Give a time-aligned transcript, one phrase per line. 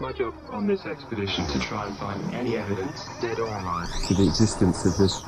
[0.00, 3.86] It's my job on this expedition to try and find any evidence, dead or alive.
[4.08, 5.20] to the existence of this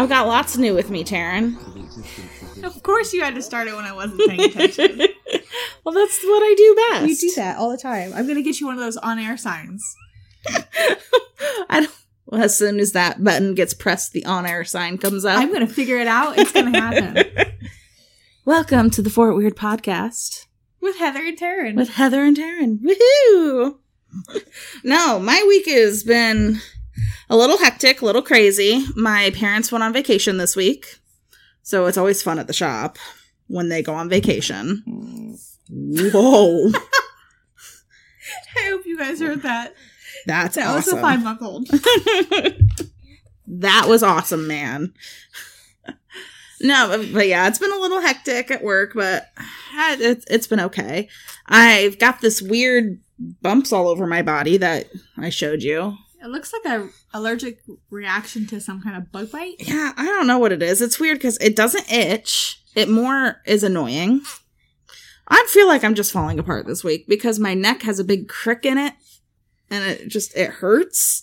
[0.00, 1.56] I've got lots new with me, Taryn.
[2.62, 4.98] Of course, you had to start it when I wasn't paying attention.
[5.84, 7.22] well, that's what I do best.
[7.22, 8.12] you do that all the time.
[8.14, 9.96] I'm gonna get you one of those on-air signs.
[10.50, 11.94] I don't.
[12.26, 15.38] Well, as soon as that button gets pressed, the on-air sign comes up.
[15.38, 16.38] I'm gonna figure it out.
[16.38, 17.52] It's gonna happen
[18.44, 20.44] Welcome to the Fort Weird Podcast
[20.82, 21.76] with Heather and Taryn.
[21.76, 22.80] with Heather and Taryn.
[22.80, 23.78] Woohoo!
[24.84, 26.60] no, my week has been
[27.30, 28.84] a little hectic, a little crazy.
[28.96, 30.98] My parents went on vacation this week,
[31.62, 32.98] so it's always fun at the shop
[33.46, 34.82] when they go on vacation.
[35.70, 36.70] Whoa,
[38.56, 39.74] I hope you guys heard that.
[40.26, 40.98] that's That was awesome.
[40.98, 41.68] a five-month-old.
[43.46, 44.92] that was awesome, man.
[46.60, 49.28] no, but, yeah, it's been a little hectic at work, but
[49.76, 51.08] it's it's been okay.
[51.46, 53.00] I've got this weird
[53.40, 55.96] bumps all over my body that I showed you.
[56.22, 59.56] It looks like a allergic reaction to some kind of bug bite.
[59.58, 60.82] Yeah, I don't know what it is.
[60.82, 62.62] It's weird because it doesn't itch.
[62.74, 64.20] It more is annoying.
[65.28, 68.28] I feel like I'm just falling apart this week because my neck has a big
[68.28, 68.94] crick in it
[69.70, 71.22] and it just it hurts.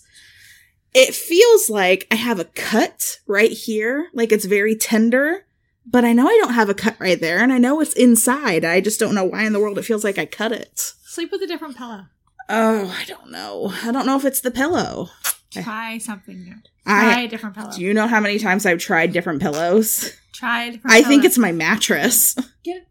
[0.94, 5.46] It feels like I have a cut right here, like it's very tender,
[5.86, 8.64] but I know I don't have a cut right there and I know it's inside.
[8.64, 10.78] I just don't know why in the world it feels like I cut it.
[11.04, 12.06] Sleep with a different pillow.
[12.48, 13.72] Oh, I don't know.
[13.82, 15.10] I don't know if it's the pillow.
[15.50, 16.54] Try something new.
[16.86, 17.72] Try I a different pillow.
[17.72, 20.12] do you know how many times I've tried different pillows?
[20.32, 22.36] Different I think it's my mattress.
[22.64, 22.86] Get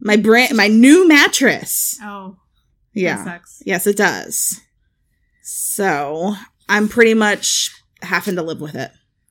[0.00, 1.98] My brand my new mattress.
[2.02, 2.36] Oh,
[2.92, 3.40] Yeah.
[3.64, 4.60] Yes, it does.
[5.42, 6.34] So
[6.68, 7.70] I'm pretty much
[8.02, 8.90] having to live with it.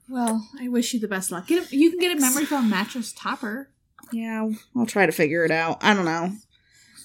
[0.09, 1.47] Well, I wish you the best luck.
[1.47, 3.69] Get a, you can get a memory foam mattress topper.
[4.11, 5.77] Yeah, I'll try to figure it out.
[5.81, 6.31] I don't know.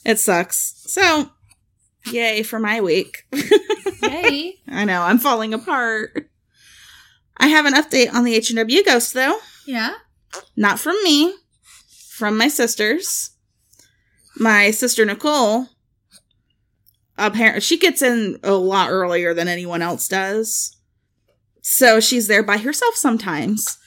[0.05, 0.83] It sucks.
[0.87, 1.31] So
[2.07, 3.25] yay for my week.
[4.03, 4.55] Yay!
[4.69, 6.29] I know, I'm falling apart.
[7.37, 9.39] I have an update on the H&W ghost though.
[9.67, 9.95] yeah.
[10.57, 11.35] Not from me,
[12.09, 13.31] from my sisters.
[14.37, 15.67] My sister Nicole,
[17.19, 20.77] apparently, she gets in a lot earlier than anyone else does.
[21.61, 23.79] So she's there by herself sometimes.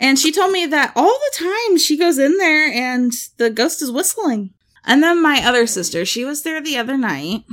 [0.00, 3.80] And she told me that all the time she goes in there and the ghost
[3.80, 4.52] is whistling.
[4.84, 7.44] And then my other sister, she was there the other night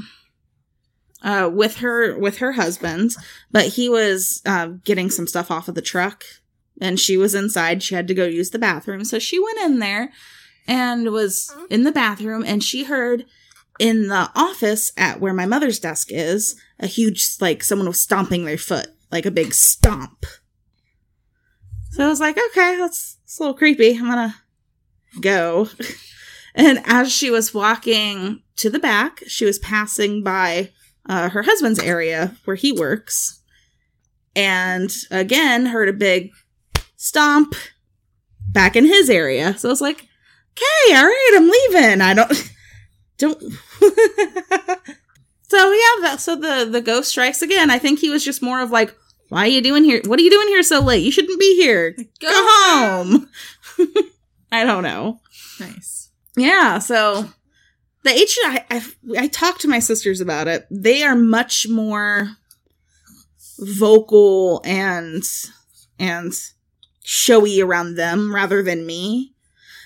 [1.22, 3.12] uh, with her with her husband,
[3.52, 6.24] but he was uh, getting some stuff off of the truck
[6.82, 7.84] and she was inside.
[7.84, 9.04] She had to go use the bathroom.
[9.04, 10.12] So she went in there
[10.68, 13.26] and was in the bathroom and she heard
[13.80, 18.46] in the office at where my mother's desk is a huge, like, someone was stomping
[18.46, 20.26] their foot, like a big stomp.
[21.92, 23.98] So I was like, okay, that's, that's a little creepy.
[23.98, 24.36] I'm gonna
[25.22, 25.70] go.
[26.56, 30.72] and as she was walking to the back, she was passing by
[31.08, 33.42] uh, her husband's area where he works.
[34.36, 36.32] And again, heard a big
[36.96, 37.56] stomp
[38.52, 39.58] back in his area.
[39.58, 40.08] So I was like,
[40.54, 42.02] okay, all right, I'm leaving.
[42.02, 42.52] I don't,
[43.18, 43.42] don't.
[45.48, 47.70] so yeah, that, so the, the ghost strikes again.
[47.70, 48.96] I think he was just more of like,
[49.30, 50.02] why are you doing here?
[50.06, 51.04] What are you doing here so late?
[51.04, 51.96] You shouldn't be here.
[52.20, 53.30] Go, home.
[54.52, 55.20] I don't know.
[55.60, 55.99] Nice.
[56.40, 57.30] Yeah, so
[58.04, 58.84] the H I, I
[59.18, 60.68] I talked to my sisters about it.
[60.72, 62.30] They are much more
[63.60, 65.24] vocal and
[65.98, 66.34] and
[67.04, 69.34] showy around them rather than me.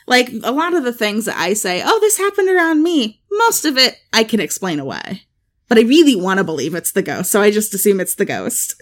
[0.06, 3.66] Like a lot of the things that I say, "Oh, this happened around me." Most
[3.66, 5.24] of it I can explain away.
[5.70, 8.26] But I really want to believe it's the ghost, so I just assume it's the
[8.26, 8.76] ghost.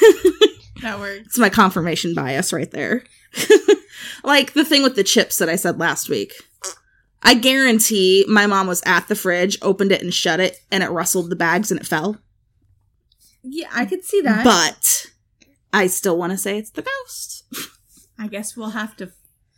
[0.82, 1.26] That works.
[1.26, 3.02] It's my confirmation bias right there.
[4.24, 6.34] like the thing with the chips that I said last week.
[7.22, 10.90] I guarantee my mom was at the fridge, opened it and shut it, and it
[10.90, 12.18] rustled the bags and it fell.
[13.42, 14.44] Yeah, I could see that.
[14.44, 15.06] But
[15.72, 17.44] I still want to say it's the ghost.
[18.18, 19.10] I guess we'll have to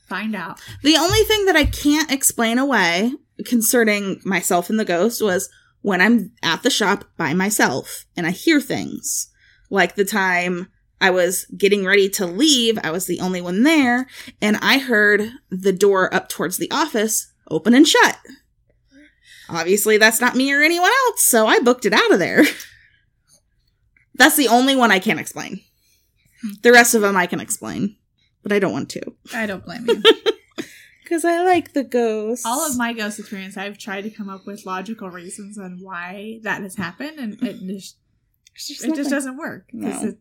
[0.07, 0.61] find out.
[0.83, 3.13] The only thing that I can't explain away
[3.45, 5.49] concerning myself and the ghost was
[5.83, 9.31] when I'm at the shop by myself and I hear things.
[9.71, 10.69] Like the time
[11.01, 14.09] I was getting ready to leave, I was the only one there,
[14.41, 18.19] and I heard the door up towards the office open and shut.
[19.51, 22.45] Obviously, that's not me or anyone else, so I booked it out of there.
[24.15, 25.61] That's the only one I can't explain.
[26.63, 27.97] The rest of them I can explain,
[28.43, 29.01] but I don't want to
[29.33, 30.03] I don't blame you.
[31.05, 32.45] because I like the ghosts.
[32.45, 36.41] All of my ghost experience, I've tried to come up with logical reasons on why
[36.43, 37.97] that has happened, and it just
[38.57, 39.67] just it just doesn't work.
[39.73, 39.89] No.
[39.89, 40.19] it-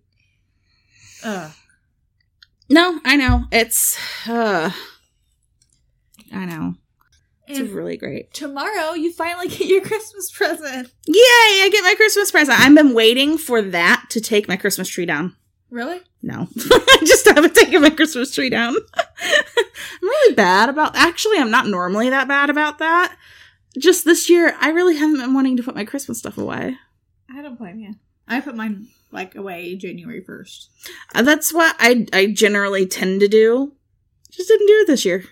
[1.23, 1.51] Ugh.
[2.69, 3.97] No, I know it's.
[4.27, 4.69] Uh,
[6.31, 6.75] I know
[7.47, 8.33] it's And really great.
[8.33, 10.91] tomorrow, you finally get your Christmas present.
[11.07, 11.15] Yay!
[11.15, 12.59] I get my Christmas present.
[12.59, 15.35] I've been waiting for that to take my Christmas tree down.
[15.69, 15.99] Really?
[16.21, 18.75] No, I just haven't taken my Christmas tree down.
[18.97, 20.95] I'm really bad about.
[20.95, 23.15] Actually, I'm not normally that bad about that.
[23.77, 26.75] Just this year, I really haven't been wanting to put my Christmas stuff away.
[27.29, 27.95] I don't blame you.
[28.27, 30.69] I put mine like away January first.
[31.13, 33.73] Uh, That's what I I generally tend to do.
[34.31, 35.25] Just didn't do it this year,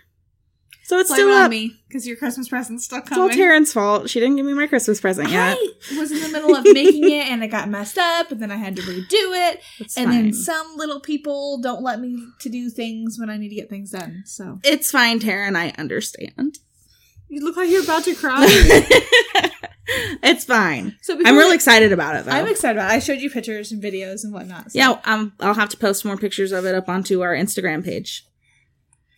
[0.88, 1.52] so it's Blame still it on up.
[1.52, 3.30] me because your Christmas present's still It's all.
[3.30, 4.10] Taryn's fault.
[4.10, 5.58] She didn't give me my Christmas present yet.
[5.58, 8.52] I was in the middle of making it and it got messed up, and then
[8.52, 9.62] I had to redo it.
[9.80, 10.24] It's and fine.
[10.24, 13.70] then some little people don't let me to do things when I need to get
[13.70, 14.24] things done.
[14.26, 15.56] So it's fine, Taryn.
[15.56, 16.60] I understand.
[17.30, 18.46] you look like you're about to cry.
[20.24, 20.96] it's fine.
[21.02, 22.32] so I'm before really excited about it, though.
[22.32, 22.92] I'm excited about.
[22.92, 22.96] it.
[22.96, 24.72] I showed you pictures and videos and whatnot.
[24.72, 27.84] so- Yeah, um, I'll have to post more pictures of it up onto our Instagram
[27.84, 28.26] page.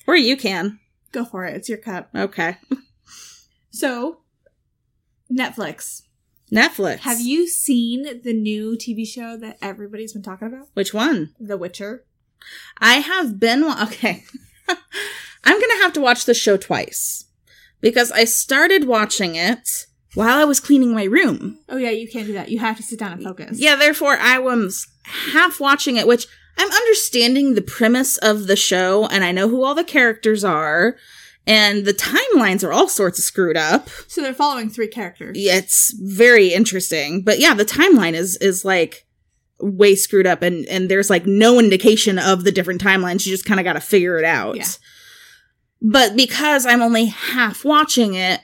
[0.07, 0.79] Or you can.
[1.17, 1.55] Go for it.
[1.55, 2.09] It's your cup.
[2.15, 2.57] Okay.
[3.69, 4.21] So
[5.31, 6.03] Netflix.
[6.51, 6.99] Netflix.
[6.99, 10.69] Have you seen the new TV show that everybody's been talking about?
[10.73, 11.33] Which one?
[11.39, 12.05] The Witcher.
[12.79, 13.63] I have been.
[13.63, 14.23] Okay.
[15.43, 17.25] I'm going to have to watch the show twice
[17.81, 21.59] because I started watching it while I was cleaning my room.
[21.69, 22.49] Oh yeah, you can't do that.
[22.49, 23.59] You have to sit down and focus.
[23.59, 29.07] Yeah, therefore, I was half watching it, which I'm understanding the premise of the show
[29.07, 30.95] and I know who all the characters are.
[31.45, 33.87] And the timelines are all sorts of screwed up.
[34.07, 35.37] So they're following three characters.
[35.39, 39.05] it's very interesting but yeah the timeline is is like
[39.61, 43.45] way screwed up and and there's like no indication of the different timelines you just
[43.45, 44.65] kind of got to figure it out Yeah.
[45.81, 48.41] but because i'm only half watching it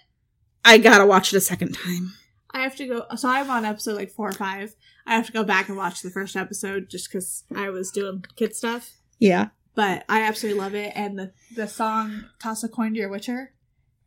[0.65, 2.13] i gotta watch it a second time
[2.53, 3.05] I have to go.
[3.15, 4.75] So I'm on episode like four or five.
[5.07, 8.23] I have to go back and watch the first episode just because I was doing
[8.35, 8.91] kid stuff.
[9.19, 10.94] yeah But I absolutely love it.
[10.95, 13.51] And the the song "Toss a Coin to Your Witcher."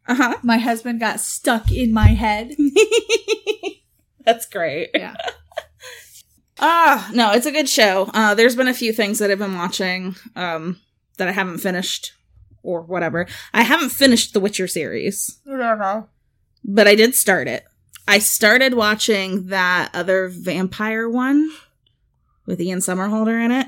[0.09, 2.55] uh-huh My husband got stuck in my head.
[4.25, 5.15] that's great Yeah.
[6.59, 9.57] ah no it's a good show uh there's been a few things that i've been
[9.57, 10.81] watching um
[11.19, 12.13] that i haven't finished
[12.63, 16.09] or whatever i haven't finished the witcher series Whatever.
[16.65, 17.65] but I did start it.
[18.09, 21.51] I started watching that other vampire one
[22.47, 23.67] with Ian Somerhalder in it.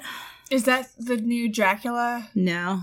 [0.50, 2.28] Is that the new Dracula?
[2.34, 2.82] No.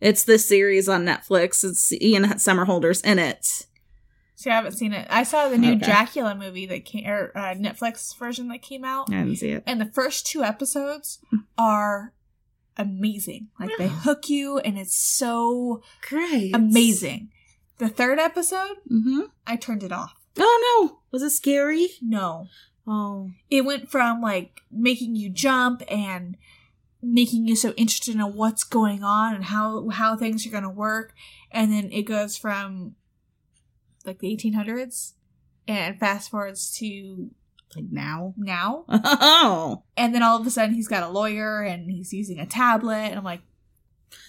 [0.00, 1.64] It's the series on Netflix.
[1.64, 3.66] It's Ian Somerhalder's in it.
[4.34, 5.06] See, I haven't seen it.
[5.08, 5.84] I saw the new Okay.
[5.86, 9.62] Dracula movie that came, or uh, Netflix version that came out, I didn't see it.
[9.66, 11.20] and the first two episodes
[11.56, 12.12] are
[12.76, 13.48] amazing.
[13.60, 16.54] Like they hook you, and it's so Great.
[16.54, 17.30] amazing.
[17.78, 19.20] The third episode, Mm-hmm.
[19.46, 20.14] I turned it off.
[20.38, 20.98] Oh no.
[21.10, 21.88] Was it scary?
[22.02, 22.48] No,
[22.86, 23.30] Oh.
[23.50, 26.36] it went from like making you jump and
[27.02, 30.70] making you so interested in what's going on and how how things are going to
[30.70, 31.12] work
[31.50, 32.94] and then it goes from
[34.06, 35.12] like the 1800s
[35.68, 37.30] and fast forwards to
[37.76, 38.32] Like now?
[38.38, 39.82] now Oh.
[39.98, 42.94] and then all of a sudden he's got a lawyer and he's using a tablet
[43.10, 43.42] and i'm like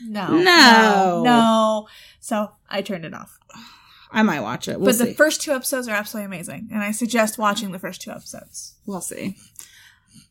[0.05, 0.43] no No.
[0.43, 1.87] no, no.
[2.19, 3.39] so i turned it off
[4.15, 4.79] I might watch it.
[4.79, 5.05] We'll but see.
[5.05, 8.75] the first two episodes are absolutely amazing and i suggest watching the first two episodes
[8.85, 9.35] We'll see.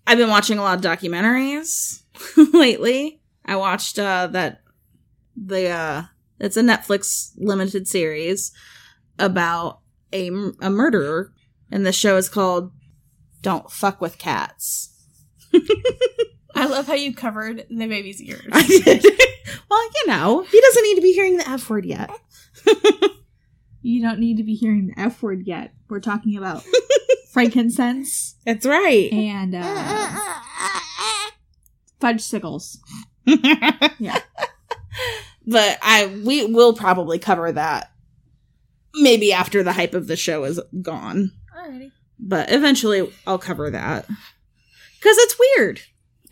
[0.06, 2.02] I've been watching a lot of documentaries
[2.54, 3.20] lately.
[3.44, 4.62] I watched uh that
[5.36, 6.02] the uh
[6.40, 8.52] it's a Netflix limited series
[9.18, 9.80] about
[10.12, 10.28] a
[10.62, 11.32] a murderer
[11.70, 12.72] and the show is called
[13.42, 14.90] Don't Fuck with Cats.
[16.56, 19.04] i love how you covered the baby's ears I did.
[19.70, 22.10] well, you know, he doesn't need to be hearing the F word yet.
[23.84, 25.74] You don't need to be hearing the F word yet.
[25.90, 26.64] We're talking about
[27.32, 29.12] frankincense That's right.
[29.12, 30.20] and uh,
[32.00, 32.78] fudge sickles.
[33.26, 34.20] yeah.
[35.46, 37.92] But I we will probably cover that
[38.94, 41.32] maybe after the hype of the show is gone.
[41.54, 41.92] Alrighty.
[42.18, 44.06] But eventually I'll cover that.
[44.06, 45.82] Cuz it's weird.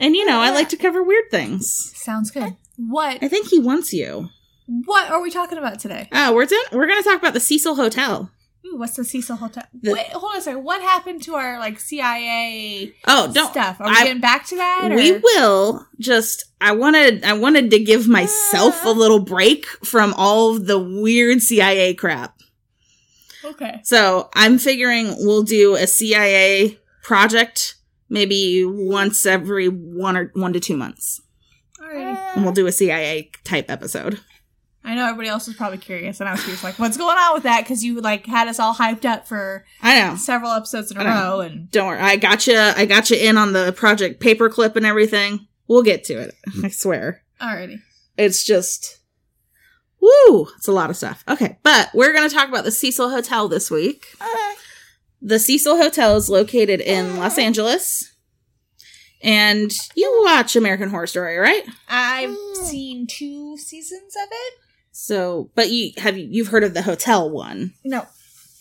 [0.00, 1.92] And you know, I like to cover weird things.
[1.96, 2.56] Sounds good.
[2.78, 4.30] What I think he wants you.
[4.66, 6.08] What are we talking about today?
[6.12, 6.60] Oh, we're done.
[6.72, 8.30] We're going to talk about the Cecil Hotel.
[8.64, 9.64] Ooh, what's the Cecil Hotel?
[9.72, 10.62] The- Wait, hold on a second.
[10.64, 13.80] What happened to our like CIA Oh, don't stuff?
[13.80, 14.88] Are we I- getting back to that?
[14.92, 14.94] Or?
[14.96, 18.92] We will just I wanted I wanted to give myself a uh.
[18.92, 22.38] little break from all the weird CIA crap.
[23.44, 23.80] Okay.
[23.82, 27.74] So I'm figuring we'll do a CIA project
[28.08, 31.20] maybe once every one or one to two months.
[31.80, 32.36] Alrighty.
[32.36, 34.20] And we'll do a CIA type episode.
[34.84, 37.34] I know everybody else was probably curious, and I was curious, like, what's going on
[37.34, 37.62] with that?
[37.62, 40.16] Because you like had us all hyped up for I know.
[40.16, 42.00] several episodes in a row, and Don't worry.
[42.00, 42.58] I got you.
[42.58, 45.46] I got you in on the project paperclip and everything.
[45.68, 46.34] We'll get to it.
[46.64, 47.22] I swear.
[47.40, 47.78] alrighty.
[48.18, 48.98] It's just,
[50.00, 50.48] woo!
[50.58, 51.22] It's a lot of stuff.
[51.28, 54.06] Okay, but we're gonna talk about the Cecil Hotel this week.
[55.20, 58.12] The Cecil Hotel is located in Los Angeles,
[59.22, 61.62] and you watch American Horror Story, right?
[61.88, 64.54] I've seen two seasons of it.
[64.92, 68.06] So, but you have you- you've heard of the hotel one No,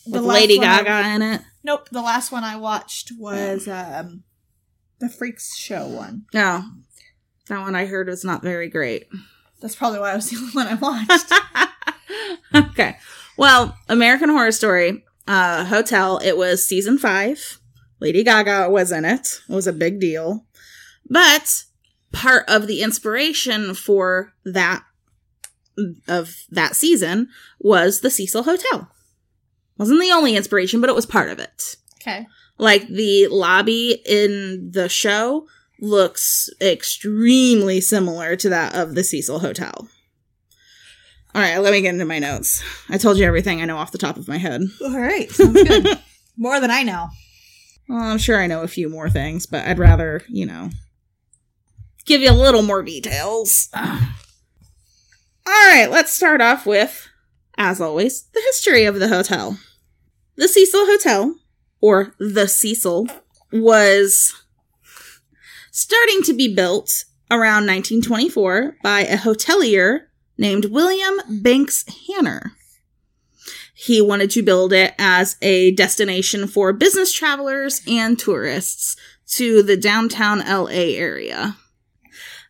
[0.07, 1.41] with last Lady one I- Gaga in it?
[1.63, 4.23] nope, the last one I watched was um
[4.99, 6.25] the Freaks Show one.
[6.33, 6.63] No,
[7.47, 9.07] that one I heard was not very great.
[9.61, 11.31] That's probably why I was the only one I watched.
[12.71, 12.97] okay.
[13.37, 17.59] Well, American Horror Story uh, Hotel, it was season five.
[17.99, 19.41] Lady Gaga was in it.
[19.49, 20.45] It was a big deal.
[21.09, 21.65] But
[22.11, 24.83] part of the inspiration for that
[26.07, 28.89] of that season was the Cecil Hotel.
[29.77, 31.75] Wasn't the only inspiration, but it was part of it.
[32.01, 32.27] okay.
[32.57, 35.47] Like the lobby in the show
[35.79, 39.89] looks extremely similar to that of the Cecil Hotel.
[41.33, 42.61] All right, let me get into my notes.
[42.89, 44.61] I told you everything I know off the top of my head.
[44.81, 45.99] All right, sounds good.
[46.37, 47.07] More than I know.
[47.87, 50.69] Well, I'm sure I know a few more things, but I'd rather, you know,
[52.05, 53.69] give you a little more details.
[55.45, 57.09] All right, let's start off with,
[57.57, 59.57] as always, the history of the hotel.
[60.35, 61.35] The Cecil Hotel,
[61.81, 63.07] or the Cecil,
[63.51, 64.33] was
[65.71, 70.01] starting to be built around 1924 by a hotelier
[70.37, 72.53] named William Banks Hanner.
[73.73, 78.95] He wanted to build it as a destination for business travelers and tourists
[79.33, 81.57] to the downtown LA area.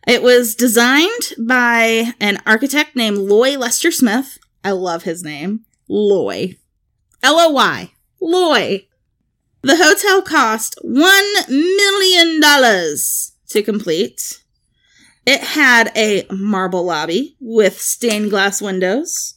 [0.06, 4.38] It was designed by an architect named Loy Lester Smith.
[4.64, 5.64] I love his name.
[5.88, 6.56] Loy.
[7.22, 7.92] L O Y.
[8.20, 8.86] Loy.
[9.62, 12.40] The hotel cost $1 million
[13.50, 14.42] to complete.
[15.24, 19.34] It had a marble lobby with stained glass windows,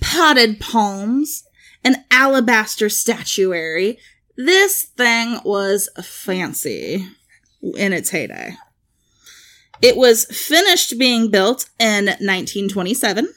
[0.00, 1.44] potted palms,
[1.84, 3.98] an alabaster statuary.
[4.38, 7.06] This thing was fancy
[7.76, 8.56] in its heyday.
[9.80, 13.28] It was finished being built in 1927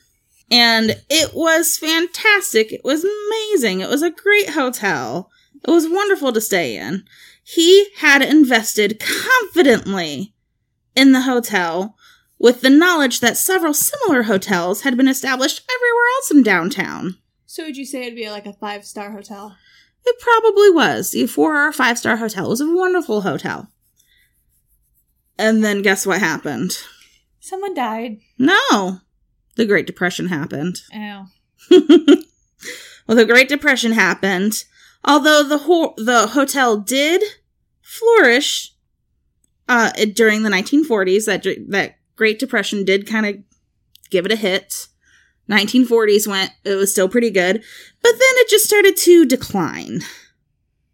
[0.52, 2.74] and it was fantastic.
[2.74, 3.80] It was amazing.
[3.80, 5.32] It was a great hotel.
[5.66, 7.06] It was wonderful to stay in.
[7.44, 10.34] He had invested confidently
[10.96, 11.96] in the hotel
[12.38, 17.18] with the knowledge that several similar hotels had been established everywhere else in downtown.
[17.46, 19.56] So would you say it'd be like a five star hotel?
[20.06, 21.14] It probably was.
[21.16, 22.46] A four or five star hotel.
[22.46, 23.70] It was a wonderful hotel.
[25.42, 26.78] And then guess what happened?
[27.40, 28.20] Someone died.
[28.38, 29.00] No.
[29.56, 30.82] The Great Depression happened.
[30.94, 31.26] Oh.
[33.08, 34.64] well, the Great Depression happened.
[35.04, 37.24] Although the ho- the hotel did
[37.82, 38.74] flourish
[39.68, 43.36] uh, it- during the 1940s, that that Great Depression did kind of
[44.12, 44.88] give it a hit.
[45.50, 47.56] 1940s went, it was still pretty good,
[48.04, 50.02] but then it just started to decline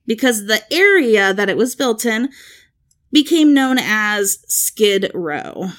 [0.08, 2.30] because the area that it was built in
[3.12, 5.70] became known as Skid Row.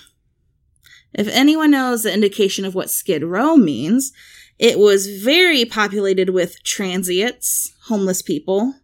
[1.15, 4.13] If anyone knows the indication of what Skid Row means,
[4.59, 8.75] it was very populated with transients, homeless people.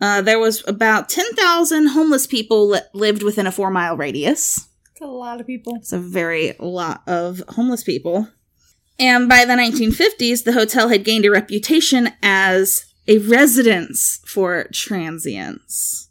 [0.00, 4.68] Uh, there was about 10,000 homeless people that lived within a four mile radius.
[4.90, 5.76] It's a lot of people.
[5.76, 8.28] It's a very lot of homeless people.
[8.98, 16.08] And by the 1950s, the hotel had gained a reputation as a residence for transients,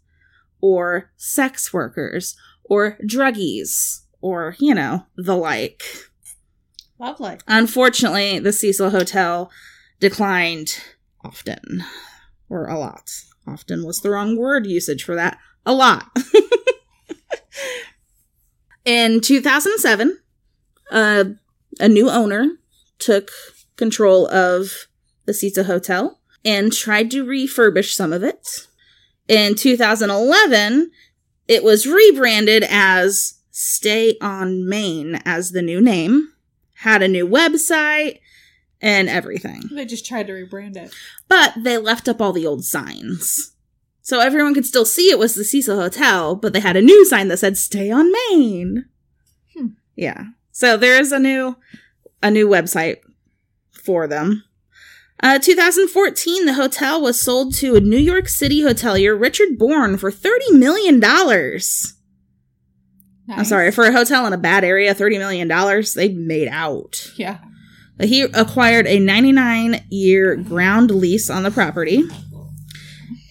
[0.63, 5.83] or sex workers, or druggies, or, you know, the like.
[6.97, 7.37] Lovely.
[7.49, 9.51] Unfortunately, the Cecil Hotel
[9.99, 10.81] declined
[11.21, 11.83] often,
[12.47, 13.11] or a lot.
[13.45, 15.37] Often was the wrong word usage for that.
[15.65, 16.05] A lot.
[18.85, 20.17] In 2007,
[20.91, 21.25] uh,
[21.81, 22.51] a new owner
[22.99, 23.31] took
[23.75, 24.87] control of
[25.25, 28.67] the Cecil Hotel and tried to refurbish some of it.
[29.27, 30.91] In 2011,
[31.47, 36.33] it was rebranded as Stay on Main as the new name,
[36.75, 38.19] had a new website,
[38.81, 39.61] and everything.
[39.71, 40.93] They just tried to rebrand it.
[41.27, 43.53] But they left up all the old signs.
[44.01, 47.05] So everyone could still see it was the Cecil Hotel, but they had a new
[47.05, 48.85] sign that said "Stay on Main."
[49.55, 49.67] Hmm.
[49.95, 50.25] Yeah.
[50.51, 51.55] So there is a new
[52.21, 52.97] a new website
[53.71, 54.43] for them.
[55.23, 60.11] Uh, 2014, the hotel was sold to a New York City hotelier, Richard Born, for
[60.11, 61.01] $30 million.
[63.29, 67.09] I'm sorry, for a hotel in a bad area, $30 million, they made out.
[67.15, 67.37] Yeah.
[67.95, 72.03] But He acquired a 99 year ground lease on the property.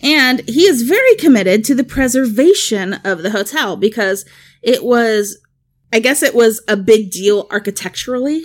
[0.03, 4.25] And he is very committed to the preservation of the hotel because
[4.63, 5.39] it was,
[5.93, 8.45] I guess it was a big deal architecturally.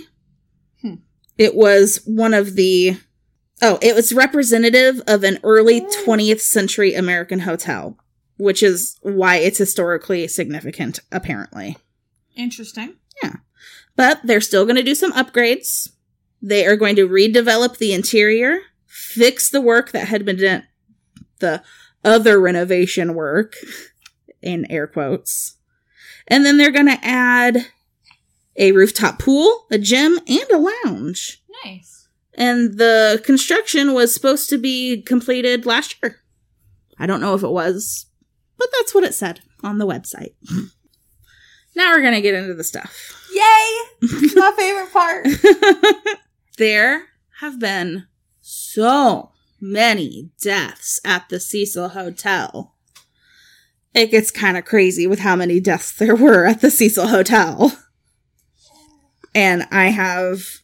[0.82, 0.96] Hmm.
[1.38, 2.98] It was one of the,
[3.62, 7.96] oh, it was representative of an early 20th century American hotel,
[8.36, 11.76] which is why it's historically significant, apparently
[12.38, 12.94] Interesting.
[13.22, 13.34] Yeah.
[13.96, 15.90] But they're still going to do some upgrades.
[16.40, 20.62] They are going to redevelop the interior, fix the work that had been done,
[21.40, 21.62] the
[22.04, 23.56] other renovation work,
[24.40, 25.56] in air quotes.
[26.28, 27.66] And then they're going to add
[28.56, 31.42] a rooftop pool, a gym, and a lounge.
[31.64, 31.97] Nice.
[32.38, 36.20] And the construction was supposed to be completed last year.
[36.96, 38.06] I don't know if it was,
[38.56, 40.34] but that's what it said on the website.
[41.74, 43.28] now we're going to get into the stuff.
[43.34, 43.78] Yay!
[44.36, 45.26] My favorite part.
[46.58, 47.06] there
[47.40, 48.06] have been
[48.40, 52.72] so many deaths at the Cecil Hotel.
[53.94, 57.76] It gets kind of crazy with how many deaths there were at the Cecil Hotel.
[59.34, 60.60] And I have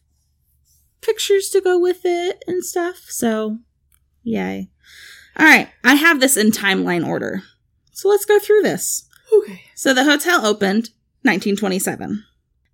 [1.05, 3.59] pictures to go with it and stuff, so
[4.23, 4.69] yay.
[5.37, 7.43] All right, I have this in timeline order.
[7.91, 9.07] So let's go through this.
[9.33, 9.61] Okay.
[9.75, 10.89] So the hotel opened
[11.23, 12.23] 1927.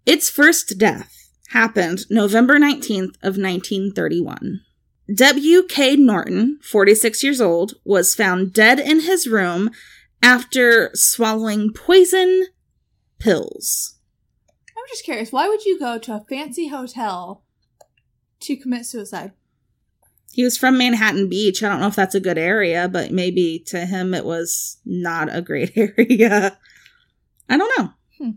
[0.05, 4.61] Its first death happened November 19th of 1931.
[5.13, 5.95] W.K.
[5.97, 9.71] Norton, 46 years old, was found dead in his room
[10.23, 12.47] after swallowing poison
[13.19, 13.95] pills.
[14.69, 15.31] I'm just curious.
[15.31, 17.43] Why would you go to a fancy hotel
[18.41, 19.31] to commit suicide?
[20.31, 21.61] He was from Manhattan Beach.
[21.61, 25.33] I don't know if that's a good area, but maybe to him it was not
[25.33, 26.57] a great area.
[27.49, 27.89] I don't know.
[28.17, 28.31] Hmm.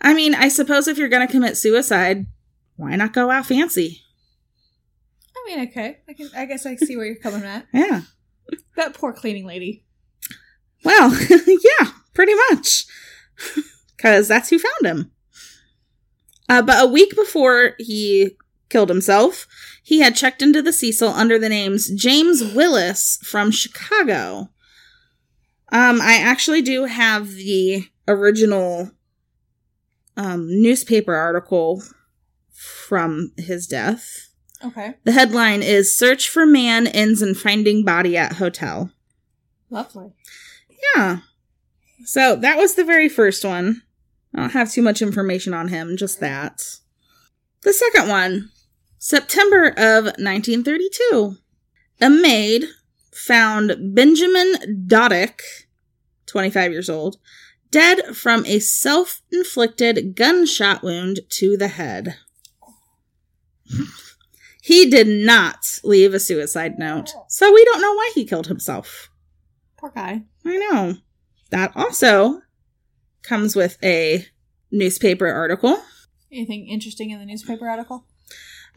[0.00, 2.26] I mean, I suppose if you're going to commit suicide,
[2.76, 4.02] why not go out fancy?
[5.36, 5.98] I mean, okay.
[6.08, 6.30] I can.
[6.36, 7.66] I guess I see where you're coming at.
[7.72, 8.02] Yeah.
[8.76, 9.84] That poor cleaning lady.
[10.82, 12.86] Well, yeah, pretty much.
[13.96, 15.12] Because that's who found him.
[16.48, 19.46] Uh, but a week before he killed himself,
[19.82, 24.50] he had checked into the Cecil under the names James Willis from Chicago.
[25.70, 28.90] Um, I actually do have the original
[30.16, 31.82] um, newspaper article
[32.52, 34.30] from his death.
[34.64, 34.94] Okay.
[35.04, 38.90] The headline is Search for Man Ends in Finding Body at Hotel.
[39.70, 40.12] Lovely.
[40.96, 41.18] Yeah.
[42.04, 43.82] So that was the very first one.
[44.34, 46.62] I don't have too much information on him, just that.
[47.62, 48.50] The second one,
[48.98, 51.36] September of 1932.
[52.00, 52.64] A maid
[53.12, 55.40] found Benjamin Dodich,
[56.26, 57.16] 25 years old,
[57.70, 62.16] dead from a self inflicted gunshot wound to the head.
[64.62, 69.10] he did not leave a suicide note, so we don't know why he killed himself.
[69.76, 70.24] Poor guy.
[70.44, 70.96] I know.
[71.50, 72.42] That also
[73.22, 74.26] comes with a
[74.70, 75.82] newspaper article.
[76.30, 78.04] Anything interesting in the newspaper article?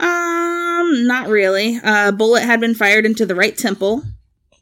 [0.01, 1.79] Um, not really.
[1.83, 4.03] A bullet had been fired into the right temple.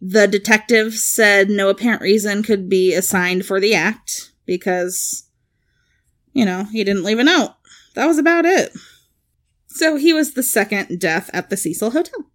[0.02, 5.30] The detective said no apparent reason could be assigned for the act because,
[6.34, 7.56] you know, he didn't leave a note.
[7.96, 8.74] That was about it.
[9.68, 12.26] So he was the second death at the Cecil Hotel.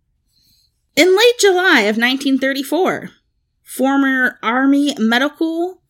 [0.96, 3.10] In late July of 1934,
[3.62, 5.82] former Army Medical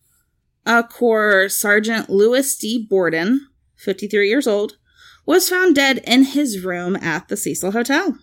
[0.65, 2.85] uh, Corps Sergeant Louis D.
[2.89, 3.47] Borden,
[3.77, 4.77] 53 years old,
[5.25, 8.17] was found dead in his room at the Cecil Hotel.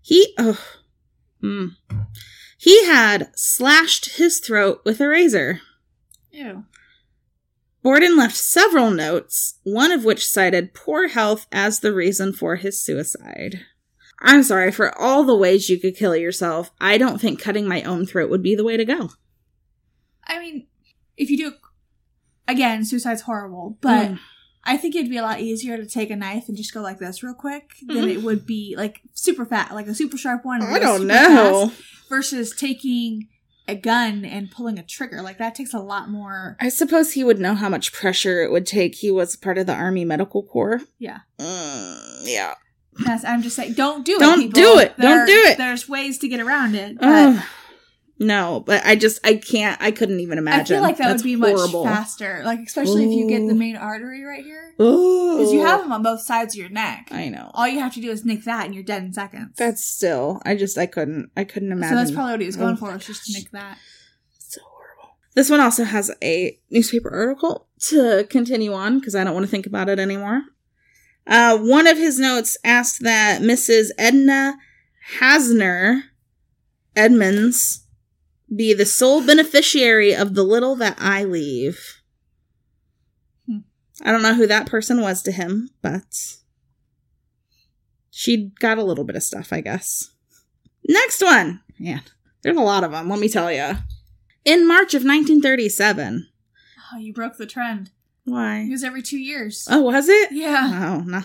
[0.00, 0.60] He, oh,
[1.42, 1.70] mm.
[2.58, 5.60] he had slashed his throat with a razor.
[6.30, 6.64] Ew.
[7.82, 12.80] Borden left several notes, one of which cited poor health as the reason for his
[12.80, 13.60] suicide.
[14.20, 17.82] I'm sorry, for all the ways you could kill yourself, I don't think cutting my
[17.82, 19.10] own throat would be the way to go.
[20.24, 20.68] I mean,
[21.16, 21.52] if you do,
[22.46, 24.18] again, suicide's horrible, but Mm.
[24.64, 26.98] I think it'd be a lot easier to take a knife and just go like
[26.98, 30.62] this real quick than it would be like super fat, like a super sharp one.
[30.62, 31.68] I don't know.
[31.68, 33.28] fast, versus taking
[33.66, 35.20] a gun and pulling a trigger.
[35.22, 36.56] Like that takes a lot more.
[36.60, 38.96] I suppose he would know how much pressure it would take.
[38.96, 40.80] He was part of the Army Medical Corps.
[40.98, 41.20] Yeah.
[41.38, 42.54] Mm, yeah.
[43.04, 44.20] That's, I'm just saying, don't do it.
[44.20, 44.96] Don't do it.
[44.98, 45.58] Don't There- do it.
[45.58, 46.98] There's ways to get around it.
[46.98, 47.42] But.
[48.22, 50.76] No, but I just I can't I couldn't even imagine.
[50.76, 51.84] I feel like that That's would be much horrible.
[51.84, 52.40] faster.
[52.44, 55.92] Like especially if you get the main artery right here, Because because you have them
[55.92, 57.08] on both sides of your neck.
[57.10, 57.50] I know.
[57.54, 59.56] All you have to do is nick that, and you're dead in seconds.
[59.56, 61.96] That's still I just I couldn't I couldn't imagine.
[61.96, 62.92] so that's probably what he was going Oh, for.
[62.92, 63.76] Was just to nick that.
[64.38, 65.16] so horrible.
[65.34, 69.50] This one also has a newspaper article to continue on because I don't want to
[69.50, 70.42] think about it anymore.
[71.26, 73.88] Uh, one of his notes asked that Mrs.
[73.98, 74.54] Edna
[75.18, 76.02] Hasner
[76.94, 77.81] Edmonds
[78.54, 82.00] be the sole beneficiary of the little that I leave.
[83.46, 83.58] Hmm.
[84.02, 86.04] I don't know who that person was to him, but
[88.10, 90.10] she got a little bit of stuff, I guess.
[90.88, 91.60] Next one.
[91.78, 92.02] Man,
[92.42, 93.76] there's a lot of them, let me tell you.
[94.44, 96.28] In March of 1937.
[96.92, 97.90] Oh, you broke the trend.
[98.24, 98.60] Why?
[98.60, 99.66] It was every two years.
[99.70, 100.30] Oh, was it?
[100.32, 101.22] yeah, Oh, no.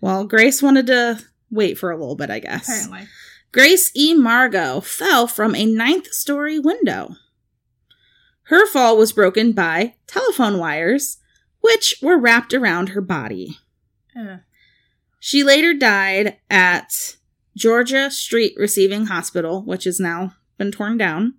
[0.00, 2.68] Well, Grace wanted to wait for a little bit, I guess.
[2.68, 3.08] apparently.
[3.54, 4.14] Grace E.
[4.14, 7.14] Margot fell from a ninth story window.
[8.48, 11.18] Her fall was broken by telephone wires,
[11.60, 13.58] which were wrapped around her body.
[14.18, 14.40] Ugh.
[15.20, 17.14] She later died at
[17.56, 21.34] Georgia Street Receiving Hospital, which has now been torn down.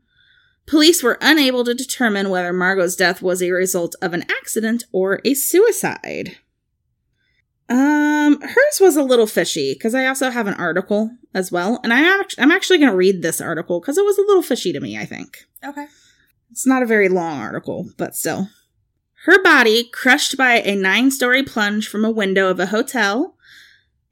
[0.65, 5.19] Police were unable to determine whether Margot's death was a result of an accident or
[5.25, 6.38] a suicide.
[7.67, 11.91] Um, hers was a little fishy because I also have an article as well, and
[11.93, 14.71] I am I'm actually going to read this article because it was a little fishy
[14.73, 14.97] to me.
[14.97, 15.88] I think Okay.
[16.51, 18.49] it's not a very long article, but still.
[19.25, 23.36] Her body crushed by a nine-story plunge from a window of a hotel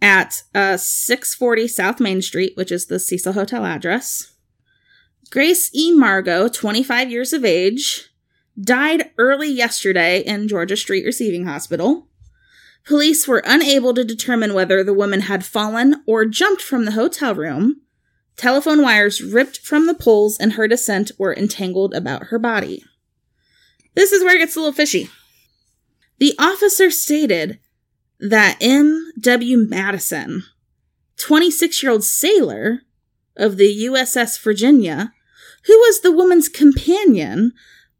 [0.01, 4.33] at uh, 640 South Main Street, which is the Cecil Hotel address.
[5.29, 5.91] Grace E.
[5.95, 8.09] Margot, 25 years of age,
[8.59, 12.07] died early yesterday in Georgia Street Receiving Hospital.
[12.85, 17.33] Police were unable to determine whether the woman had fallen or jumped from the hotel
[17.33, 17.81] room.
[18.35, 22.83] Telephone wires ripped from the poles in her descent were entangled about her body.
[23.95, 25.09] This is where it gets a little fishy.
[26.19, 27.59] The officer stated
[28.19, 29.57] that M.W.
[29.69, 30.43] Madison,
[31.17, 32.81] 26 year old sailor
[33.35, 35.13] of the USS Virginia,
[35.65, 37.53] who was the woman's companion,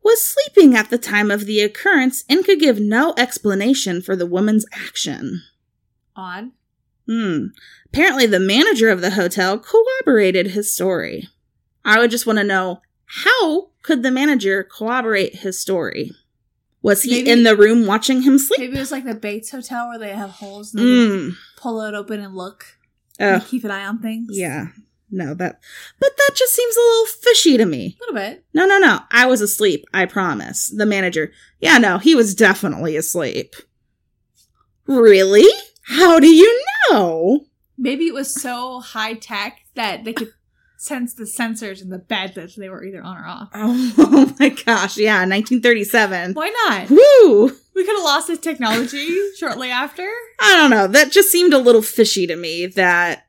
[0.03, 4.25] was sleeping at the time of the occurrence and could give no explanation for the
[4.25, 5.41] woman's action.
[6.15, 6.51] Odd.
[7.07, 7.47] Hmm.
[7.87, 11.27] Apparently, the manager of the hotel corroborated his story.
[11.85, 16.11] I would just want to know how could the manager corroborate his story?
[16.81, 18.59] Was he Maybe- in the room watching him sleep?
[18.59, 21.35] Maybe it was like the Bates Hotel where they have holes and they Mm.
[21.57, 22.65] pull it open and look.
[23.19, 24.29] And keep an eye on things.
[24.31, 24.67] yeah.
[25.13, 25.61] No, that.
[25.99, 27.97] But that just seems a little fishy to me.
[27.99, 28.43] A little bit.
[28.53, 29.01] No, no, no.
[29.11, 29.85] I was asleep.
[29.93, 30.73] I promise.
[30.75, 31.31] The manager.
[31.59, 33.55] Yeah, no, he was definitely asleep.
[34.87, 35.47] Really?
[35.83, 37.45] How do you know?
[37.77, 40.33] Maybe it was so high tech that they could
[40.77, 43.49] sense the sensors in the bed that they were either on or off.
[43.53, 44.97] Oh, my gosh.
[44.97, 46.33] Yeah, 1937.
[46.33, 46.89] Why not?
[46.89, 47.51] Woo!
[47.75, 50.09] We could have lost this technology shortly after.
[50.39, 50.87] I don't know.
[50.87, 53.22] That just seemed a little fishy to me that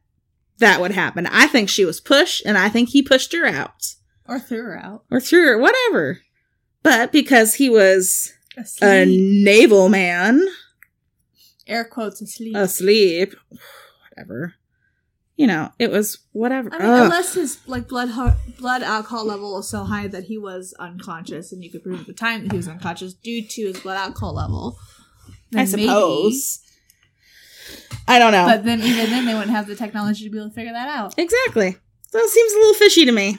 [0.58, 1.26] that would happen.
[1.26, 3.94] I think she was pushed and I think he pushed her out
[4.28, 5.04] Or threw her out.
[5.10, 6.20] or threw her, whatever.
[6.82, 8.32] But because he was
[8.82, 10.46] a naval man
[11.66, 12.54] Air quotes asleep.
[12.56, 13.34] asleep,
[14.10, 14.54] whatever.
[15.36, 16.68] You know, it was whatever.
[16.72, 17.02] I mean, Ugh.
[17.04, 21.52] unless his like blood ho- blood alcohol level was so high that he was unconscious,
[21.52, 23.96] and you could prove at the time that he was unconscious due to his blood
[23.96, 24.78] alcohol level.
[25.56, 26.60] I suppose.
[28.06, 28.46] I don't know.
[28.46, 30.88] But then, even then, they wouldn't have the technology to be able to figure that
[30.88, 31.14] out.
[31.18, 31.76] exactly.
[32.10, 33.38] So it seems a little fishy to me.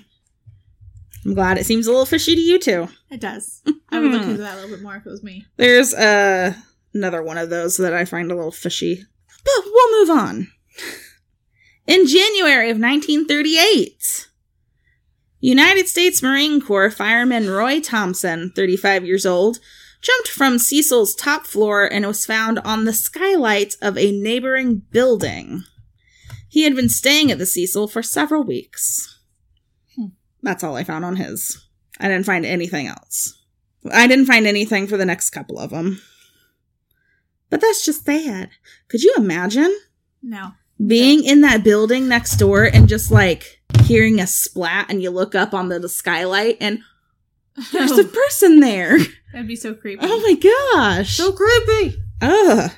[1.25, 2.87] I'm glad it seems a little fishy to you too.
[3.09, 3.61] It does.
[3.89, 4.29] I would look Hmm.
[4.31, 5.45] into that a little bit more if it was me.
[5.57, 6.53] There's uh,
[6.93, 9.03] another one of those that I find a little fishy.
[9.43, 10.51] But we'll move on.
[11.87, 14.27] In January of 1938,
[15.39, 19.59] United States Marine Corps fireman Roy Thompson, 35 years old,
[20.05, 25.63] jumped from Cecil's top floor and was found on the skylight of a neighboring building.
[26.47, 29.19] He had been staying at the Cecil for several weeks.
[29.95, 30.07] Hmm.
[30.43, 31.65] That's all I found on his.
[31.99, 33.41] I didn't find anything else.
[33.91, 36.01] I didn't find anything for the next couple of them.
[37.49, 38.49] But that's just sad.
[38.89, 39.75] Could you imagine
[40.21, 40.51] No.
[40.85, 45.35] being in that building next door and just like hearing a splat and you look
[45.35, 46.79] up on the, the skylight and
[47.71, 48.97] there's a person there?
[49.35, 49.99] That'd be so creepy.
[50.01, 51.17] Oh my gosh.
[51.17, 51.97] so creepy.
[52.21, 52.71] Ugh.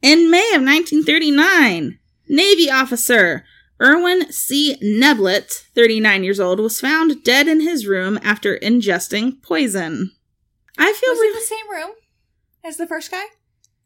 [0.00, 3.44] In May of 1939, Navy officer
[3.78, 4.78] Erwin C.
[4.82, 10.12] Neblett, 39 years old, was found dead in his room after ingesting poison.
[10.78, 11.90] I feel Was re- it the same room
[12.64, 13.24] as the first guy?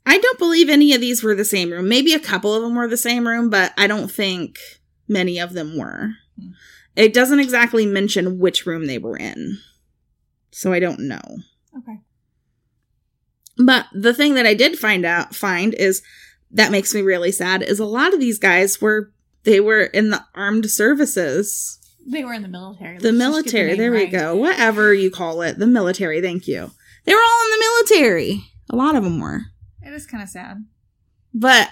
[0.07, 1.89] I don't believe any of these were the same room.
[1.89, 4.57] Maybe a couple of them were the same room, but I don't think
[5.09, 6.11] many of them were.
[6.41, 6.51] Hmm.
[6.95, 9.59] it doesn't exactly mention which room they were in.
[10.53, 11.39] So I don't know.
[13.59, 16.03] But the thing that I did find out find is
[16.51, 19.13] that makes me really sad is a lot of these guys were
[19.45, 21.79] they were in the armed services.
[22.07, 22.99] They were in the military.
[22.99, 24.35] The Let's get military, name there we go.
[24.37, 25.59] Whatever you call it.
[25.59, 26.71] The military, thank you.
[27.05, 28.45] They were all in the military.
[28.71, 29.43] A lot of them were.
[29.83, 30.65] It is kind of sad.
[31.35, 31.69] But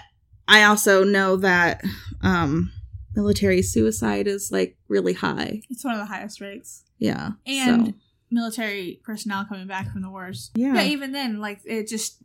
[0.47, 1.83] I also know that
[2.21, 2.71] um
[3.15, 5.61] military suicide is like really high.
[5.69, 6.83] It's one of the highest rates.
[6.99, 7.31] Yeah.
[7.45, 7.93] And so,
[8.29, 10.51] military personnel coming back from the wars.
[10.55, 10.75] Yeah.
[10.75, 12.21] Yeah, even then, like it just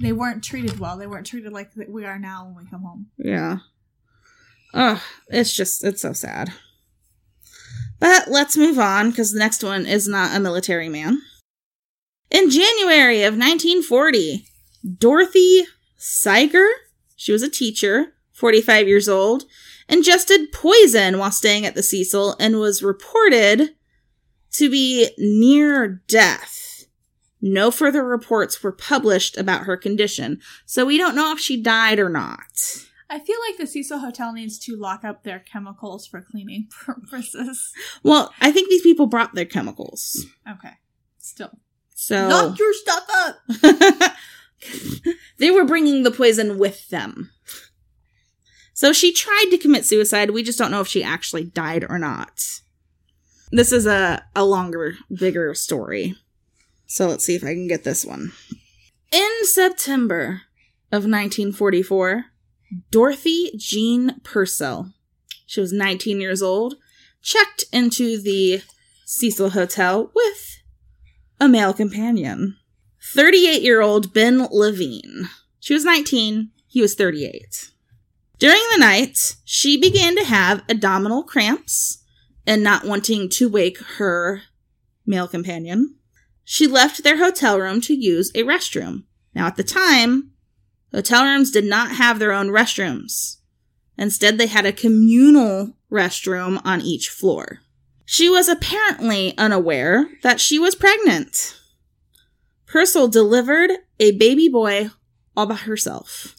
[0.00, 0.96] they weren't treated well.
[0.96, 3.06] They weren't treated like we are now when we come home.
[3.18, 3.58] yeah.
[4.74, 6.52] Ugh, it's just it's so sad.
[7.98, 11.22] But let's move on because the next one is not a military man.
[12.30, 14.44] In January of 1940,
[14.98, 15.64] Dorothy
[15.96, 16.66] Seiger,
[17.14, 19.44] she was a teacher, 45 years old,
[19.88, 23.75] ingested poison while staying at the Cecil and was reported
[24.56, 26.84] to be near death.
[27.40, 31.98] No further reports were published about her condition, so we don't know if she died
[31.98, 32.86] or not.
[33.08, 37.72] I feel like the Cecil Hotel needs to lock up their chemicals for cleaning purposes.
[38.02, 40.26] Well, I think these people brought their chemicals.
[40.50, 40.72] Okay,
[41.18, 41.52] still
[41.94, 44.12] So lock your stuff up.
[45.38, 47.30] they were bringing the poison with them.
[48.72, 50.30] So she tried to commit suicide.
[50.30, 52.60] We just don't know if she actually died or not.
[53.50, 56.16] This is a, a longer, bigger story.
[56.86, 58.32] So let's see if I can get this one.
[59.12, 60.42] In September
[60.90, 62.26] of 1944,
[62.90, 64.92] Dorothy Jean Purcell,
[65.46, 66.74] she was 19 years old,
[67.22, 68.62] checked into the
[69.04, 70.62] Cecil Hotel with
[71.40, 72.56] a male companion.
[73.14, 75.28] 38 year old Ben Levine.
[75.60, 77.70] She was 19, he was 38.
[78.38, 82.02] During the night, she began to have abdominal cramps
[82.46, 84.42] and not wanting to wake her
[85.04, 85.96] male companion.
[86.44, 89.04] She left their hotel room to use a restroom.
[89.34, 90.30] Now, at the time,
[90.92, 93.38] hotel rooms did not have their own restrooms.
[93.98, 97.60] Instead, they had a communal restroom on each floor.
[98.04, 101.58] She was apparently unaware that she was pregnant.
[102.66, 104.90] Purcell delivered a baby boy
[105.36, 106.36] all by herself.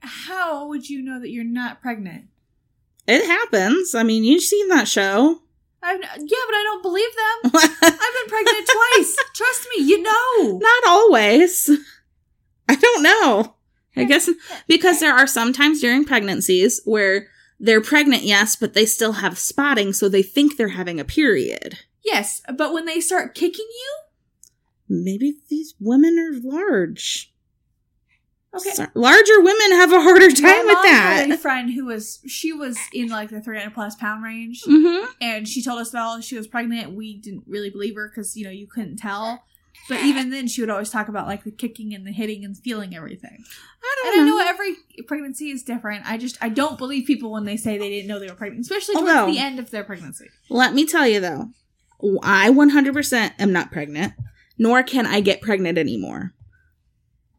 [0.00, 2.26] How would you know that you're not pregnant?
[3.06, 3.94] It happens.
[3.94, 5.40] I mean, you've seen that show.
[5.82, 7.52] I've, yeah, but I don't believe them.
[7.82, 9.16] I've been pregnant twice.
[9.34, 10.58] Trust me, you know.
[10.58, 11.70] Not always.
[12.68, 13.54] I don't know.
[13.96, 14.28] I guess
[14.66, 17.28] because there are some times during pregnancies where
[17.60, 21.78] they're pregnant, yes, but they still have spotting, so they think they're having a period.
[22.04, 23.98] Yes, but when they start kicking you,
[24.88, 27.32] Maybe these women are large.
[28.56, 28.70] Okay.
[28.70, 32.20] So- larger women have a harder time My with mom had a friend who was
[32.26, 35.10] she was in like the 300 plus pound range, Mm-hmm.
[35.20, 36.92] and she told us that all she was pregnant.
[36.92, 39.44] We didn't really believe her because you know you couldn't tell.
[39.86, 42.56] But even then, she would always talk about like the kicking and the hitting and
[42.56, 43.44] feeling everything.
[43.82, 44.38] I don't I know.
[44.38, 46.06] know every pregnancy is different.
[46.06, 48.62] I just I don't believe people when they say they didn't know they were pregnant,
[48.62, 50.26] especially towards Although- the end of their pregnancy.
[50.48, 51.50] Let me tell you though,
[52.22, 54.14] I 100% am not pregnant,
[54.56, 56.32] nor can I get pregnant anymore.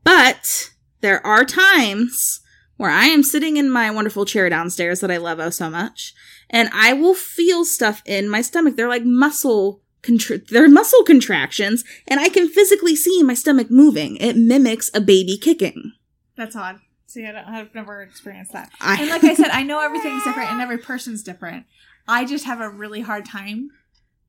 [0.04, 0.72] But
[1.06, 2.40] there are times
[2.78, 6.16] where I am sitting in my wonderful chair downstairs that I love oh so much,
[6.50, 8.76] and I will feel stuff in my stomach.
[8.76, 14.18] They're like muscle contr- they're muscle contractions, and I can physically see my stomach moving.
[14.18, 15.92] It mimics a baby kicking.
[16.36, 16.80] That's odd.
[17.06, 18.72] See, I don't, I've never experienced that.
[18.82, 21.68] I, And like I said, I know everything's different and every person's different.
[22.08, 23.70] I just have a really hard time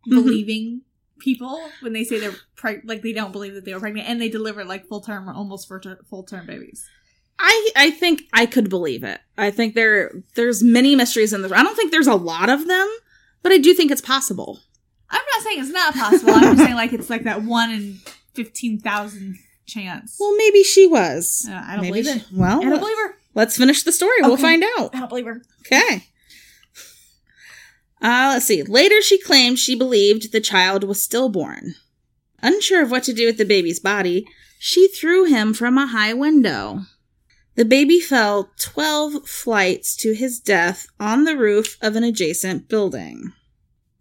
[0.06, 0.82] believing
[1.18, 4.20] people when they say they're preg- like they don't believe that they were pregnant and
[4.20, 6.88] they deliver like full term or almost for full term babies.
[7.38, 9.20] I I think I could believe it.
[9.36, 11.52] I think there there's many mysteries in this.
[11.52, 12.88] I don't think there's a lot of them,
[13.42, 14.60] but I do think it's possible.
[15.10, 16.32] I'm not saying it's not possible.
[16.32, 17.98] I'm just saying like it's like that one in
[18.34, 20.16] fifteen thousand chance.
[20.18, 21.46] Well, maybe she was.
[21.48, 22.26] Uh, I don't maybe believe she- it.
[22.32, 23.14] Well, I don't believe her.
[23.34, 24.16] let's finish the story.
[24.22, 24.94] We'll find out.
[24.94, 25.42] I don't believe her.
[25.60, 26.06] Okay.
[28.00, 28.62] Uh, let's see.
[28.62, 31.74] Later, she claimed she believed the child was stillborn.
[32.42, 34.26] Unsure of what to do with the baby's body,
[34.58, 36.82] she threw him from a high window.
[37.54, 43.32] The baby fell 12 flights to his death on the roof of an adjacent building.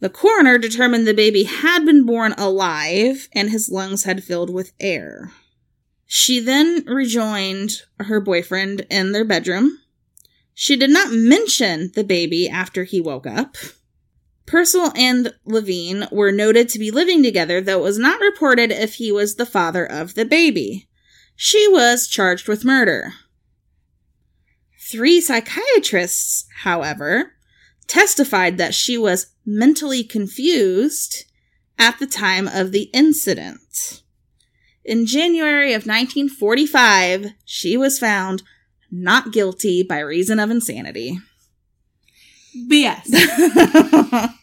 [0.01, 4.73] The coroner determined the baby had been born alive and his lungs had filled with
[4.79, 5.31] air.
[6.05, 9.79] She then rejoined her boyfriend in their bedroom.
[10.53, 13.55] She did not mention the baby after he woke up.
[14.45, 18.95] Purcell and Levine were noted to be living together, though it was not reported if
[18.95, 20.87] he was the father of the baby.
[21.35, 23.13] She was charged with murder.
[24.79, 27.33] Three psychiatrists, however,
[27.87, 31.25] testified that she was mentally confused
[31.79, 34.03] at the time of the incident.
[34.83, 38.43] In January of 1945, she was found
[38.91, 41.19] not guilty by reason of insanity.
[42.55, 43.05] BS.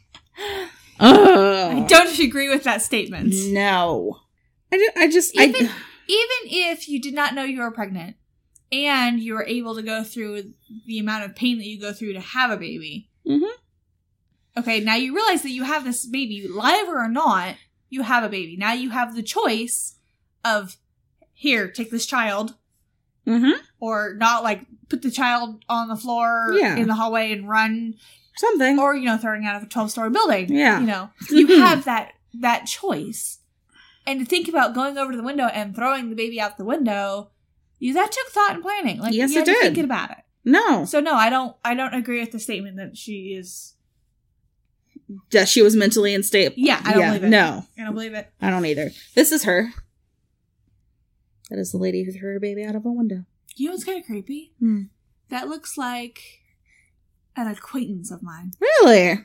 [1.00, 3.34] I don't agree with that statement.
[3.48, 4.18] no.
[4.72, 5.70] I, ju- I just, Even, I,
[6.08, 6.38] even
[6.70, 8.16] if you did not know you were pregnant
[8.70, 10.52] and you were able to go through
[10.86, 13.10] the amount of pain that you go through to have a baby.
[13.26, 13.50] Mhm.
[14.56, 17.56] Okay, now you realize that you have this baby, live or not,
[17.90, 18.56] you have a baby.
[18.56, 19.96] Now you have the choice
[20.44, 20.76] of
[21.34, 22.54] here, take this child,
[23.26, 23.52] Mhm.
[23.80, 26.76] or not like put the child on the floor Yeah.
[26.76, 27.94] in the hallway and run,
[28.36, 28.78] something.
[28.78, 30.52] or you know, throwing out of a twelve story building.
[30.52, 30.80] Yeah.
[30.80, 31.10] You know.
[31.30, 33.38] You have that that choice.
[34.06, 36.64] And to think about going over to the window and throwing the baby out the
[36.64, 37.30] window,
[37.78, 38.98] you, that took thought and planning.
[38.98, 39.62] Like Yes, you it had did.
[39.62, 40.18] thinking about it.
[40.44, 43.74] no, So no, I don't I don't agree with the statement that she is
[45.30, 46.54] that she was mentally unstable.
[46.58, 47.28] Yeah, I don't believe it.
[47.28, 48.28] No, I don't believe it.
[48.40, 48.90] I don't either.
[49.14, 49.72] This is her.
[51.52, 53.26] That is the lady who threw her baby out of a window.
[53.56, 54.52] You know what's kinda creepy?
[54.58, 54.84] Hmm.
[55.28, 56.40] That looks like
[57.36, 58.52] an acquaintance of mine.
[58.58, 59.20] Really?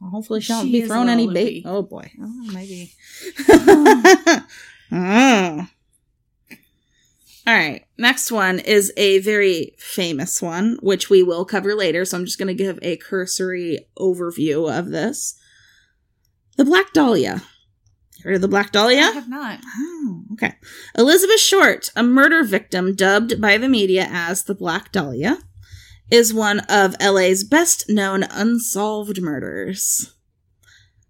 [0.00, 1.62] Well, hopefully she won't She be throwing any bait.
[1.64, 2.10] Oh boy.
[2.20, 2.92] Oh, maybe.
[4.90, 5.66] oh.
[7.46, 7.84] All right.
[7.96, 12.04] Next one is a very famous one, which we will cover later.
[12.04, 15.38] So I'm just going to give a cursory overview of this.
[16.56, 17.42] The Black Dahlia.
[18.24, 19.02] Heard of the Black Dahlia?
[19.02, 19.60] I have not.
[19.64, 20.54] Oh, okay.
[20.96, 25.38] Elizabeth Short, a murder victim dubbed by the media as the Black Dahlia,
[26.10, 30.14] is one of LA's best known unsolved murders.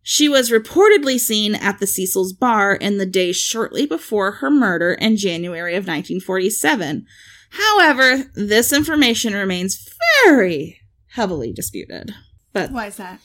[0.03, 4.93] She was reportedly seen at the Cecil's bar in the days shortly before her murder
[4.95, 7.07] in January of 1947.
[7.51, 9.89] However, this information remains
[10.25, 12.15] very heavily disputed.
[12.53, 13.21] But, Why is that?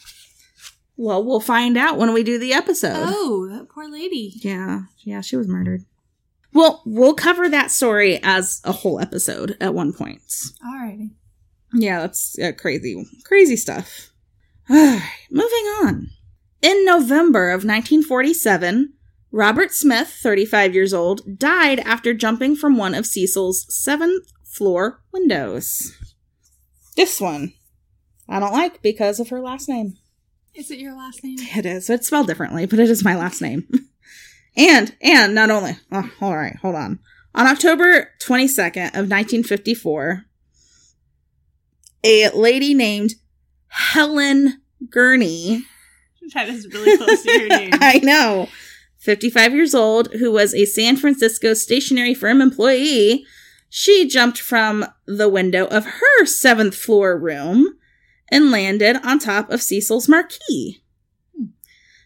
[0.96, 2.96] Well, we'll find out when we do the episode.
[2.96, 4.34] Oh, that poor lady.
[4.36, 5.86] Yeah, yeah, she was murdered.
[6.54, 10.22] Well, we'll cover that story as a whole episode at one point.
[10.66, 11.12] Alrighty.
[11.74, 14.12] Yeah, that's uh, crazy, crazy stuff.
[14.70, 16.10] Moving on.
[16.62, 18.94] In November of 1947,
[19.32, 25.98] Robert Smith, 35 years old, died after jumping from one of Cecil's seventh floor windows.
[26.96, 27.54] This one
[28.30, 29.98] I don't like because of her last name.
[30.56, 31.38] Is it your last name?
[31.40, 31.90] It is.
[31.90, 33.68] It's spelled differently, but it is my last name.
[34.58, 35.78] and and not only.
[35.92, 37.00] Oh, all right, hold on.
[37.36, 40.26] On October 22nd of 1954,
[42.04, 43.16] a lady named
[43.68, 45.64] Helen Gurnee
[46.34, 47.72] That is really close to your name.
[47.74, 48.50] I know.
[49.00, 53.26] 55 years old, who was a San Francisco stationery firm employee,
[53.70, 57.76] she jumped from the window of her seventh floor room
[58.34, 60.82] and landed on top of Cecil's marquee.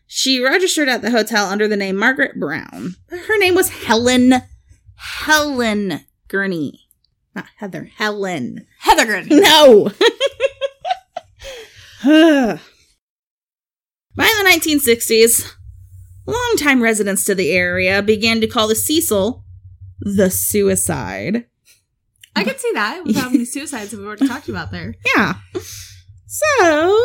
[0.06, 2.96] She registered at the hotel under the name Margaret Brown.
[3.10, 4.34] Her name was Helen.
[4.96, 6.80] Helen Gurnee.
[7.34, 7.86] Not Heather.
[7.96, 8.68] Helen.
[8.80, 9.30] Heather Gurnee.
[9.42, 9.92] No.
[14.16, 15.54] By the 1960s,
[16.26, 19.44] longtime residents to the area began to call the Cecil
[20.00, 21.46] the suicide.
[22.36, 24.96] I could see that with how many suicides we've already talked about there.
[25.16, 25.36] Yeah.
[26.28, 27.02] So,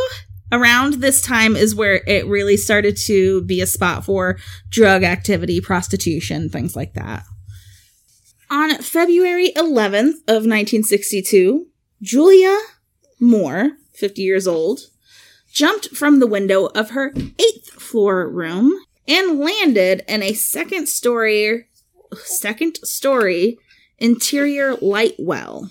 [0.51, 5.61] around this time is where it really started to be a spot for drug activity,
[5.61, 7.25] prostitution, things like that.
[8.51, 11.69] On February 11th of 1962,
[12.03, 12.59] Julia
[13.21, 14.81] Moore, 50 years old,
[15.53, 18.75] jumped from the window of her eighth floor room
[19.07, 21.69] and landed in a second story
[22.25, 23.57] second story
[23.99, 25.71] interior light well.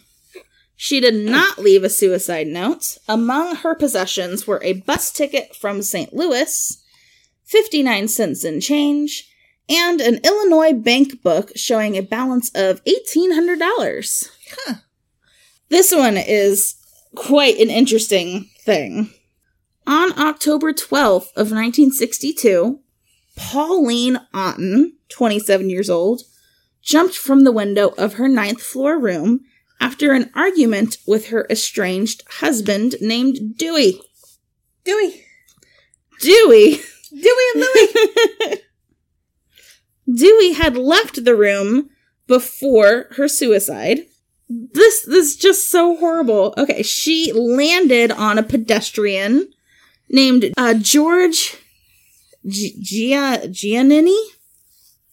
[0.84, 2.98] She did not leave a suicide note.
[3.08, 6.12] Among her possessions were a bus ticket from St.
[6.12, 6.84] Louis,
[7.44, 9.32] 59 cents in change,
[9.70, 14.30] and an Illinois bank book showing a balance of $1,800.
[14.58, 14.74] Huh.
[15.70, 16.78] This one is
[17.13, 19.12] quite an interesting thing.
[19.86, 22.80] On October 12th of 1962,
[23.36, 26.24] Pauline Otton, 27 years old,
[26.82, 29.41] jumped from the window of her ninth floor room
[29.82, 34.00] after an argument with her estranged husband named Dewey.
[34.86, 35.24] Dewey.
[36.21, 36.79] Dewey.
[37.12, 38.58] Dewey and Louie.
[40.13, 41.90] Dewey had left the room
[42.27, 44.06] before her suicide.
[44.50, 46.54] This this is just so horrible.
[46.58, 49.50] Okay, she landed on a pedestrian
[50.10, 51.56] named uh, George
[52.46, 54.17] G- Gia Giannini.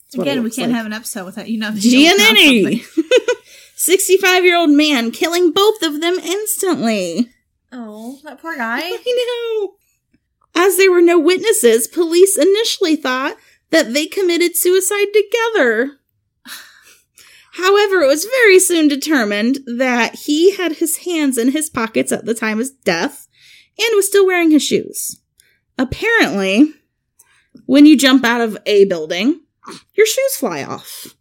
[0.03, 0.77] That's what it Again, we can't like.
[0.77, 1.71] have an episode without you know.
[1.71, 2.85] you know Giannini.
[3.79, 3.99] something.
[3.99, 7.31] 65 year old man killing both of them instantly.
[7.73, 8.81] Oh, that poor guy.
[8.83, 9.75] I know.
[10.55, 13.37] As there were no witnesses, police initially thought
[13.71, 15.99] that they committed suicide together.
[17.53, 22.25] However, it was very soon determined that he had his hands in his pockets at
[22.25, 23.27] the time of his death
[23.79, 25.21] and was still wearing his shoes.
[25.77, 26.73] Apparently,
[27.67, 29.41] when you jump out of a building,
[29.95, 31.17] your shoes fly off.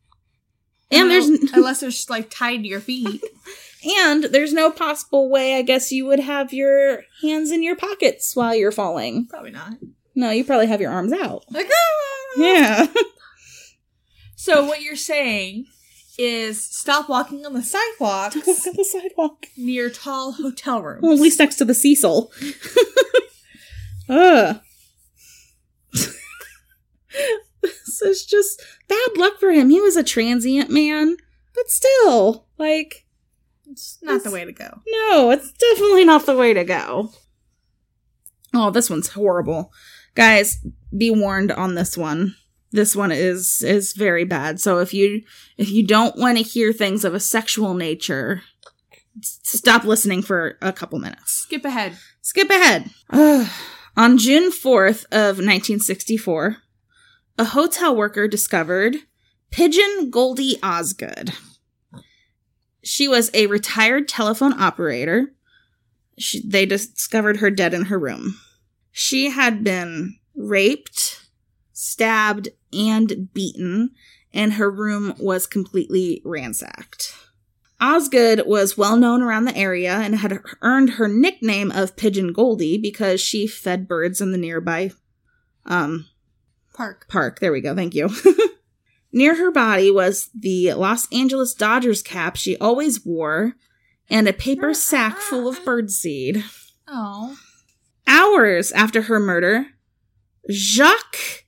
[0.91, 3.21] And there's unless they're just, like tied to your feet.
[3.97, 8.35] and there's no possible way I guess you would have your hands in your pockets
[8.35, 9.27] while you're falling.
[9.27, 9.73] Probably not.
[10.15, 11.43] No, you probably have your arms out.
[11.51, 12.41] Like, ah!
[12.41, 12.87] Yeah.
[14.39, 15.65] So what you're saying
[16.17, 19.47] is stop walking on the sidewalks Walk on the sidewalk.
[19.57, 21.01] near tall hotel rooms.
[21.01, 22.31] Well, at least next to the Cecil.
[24.09, 24.61] Ugh.
[27.99, 29.69] This is just bad luck for him.
[29.69, 31.17] He was a transient man,
[31.53, 33.05] but still, like,
[33.69, 34.81] it's not the way to go.
[34.87, 37.11] no, it's definitely not the way to go.
[38.53, 39.71] Oh, this one's horrible.
[40.15, 42.35] Guys, be warned on this one.
[42.71, 44.59] This one is is very bad.
[44.59, 45.21] So if you
[45.57, 48.41] if you don't want to hear things of a sexual nature,
[49.21, 51.33] stop listening for a couple minutes.
[51.43, 51.97] Skip ahead.
[52.21, 52.89] Skip ahead.
[53.09, 53.47] Ugh.
[53.95, 56.57] On June 4th of 1964,
[57.37, 58.97] a hotel worker discovered
[59.51, 61.33] Pigeon Goldie Osgood.
[62.83, 65.33] She was a retired telephone operator.
[66.17, 68.39] She, they discovered her dead in her room.
[68.91, 71.21] She had been raped,
[71.73, 73.91] stabbed, and beaten,
[74.33, 77.13] and her room was completely ransacked.
[77.79, 82.77] Osgood was well known around the area and had earned her nickname of Pigeon Goldie
[82.77, 84.91] because she fed birds in the nearby
[85.65, 86.07] um,
[86.77, 87.07] Park.
[87.09, 87.39] park.
[87.39, 87.75] There we go.
[87.75, 88.09] Thank you.
[89.11, 93.55] Near her body was the Los Angeles Dodgers cap she always wore
[94.09, 96.43] and a paper sack full of birdseed.
[96.87, 97.35] Oh.
[98.05, 99.65] Hours after her murder,
[100.51, 101.45] Jacques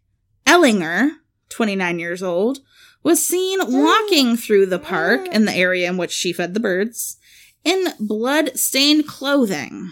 [0.48, 1.12] Ehlinger,
[1.50, 2.60] 29 years old,
[3.04, 7.18] was seen walking through the park in the area in which she fed the birds
[7.64, 9.92] in blood stained clothing.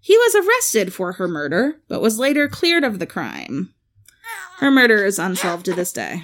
[0.00, 3.74] He was arrested for her murder, but was later cleared of the crime.
[4.64, 6.22] Her murder is unsolved to this day.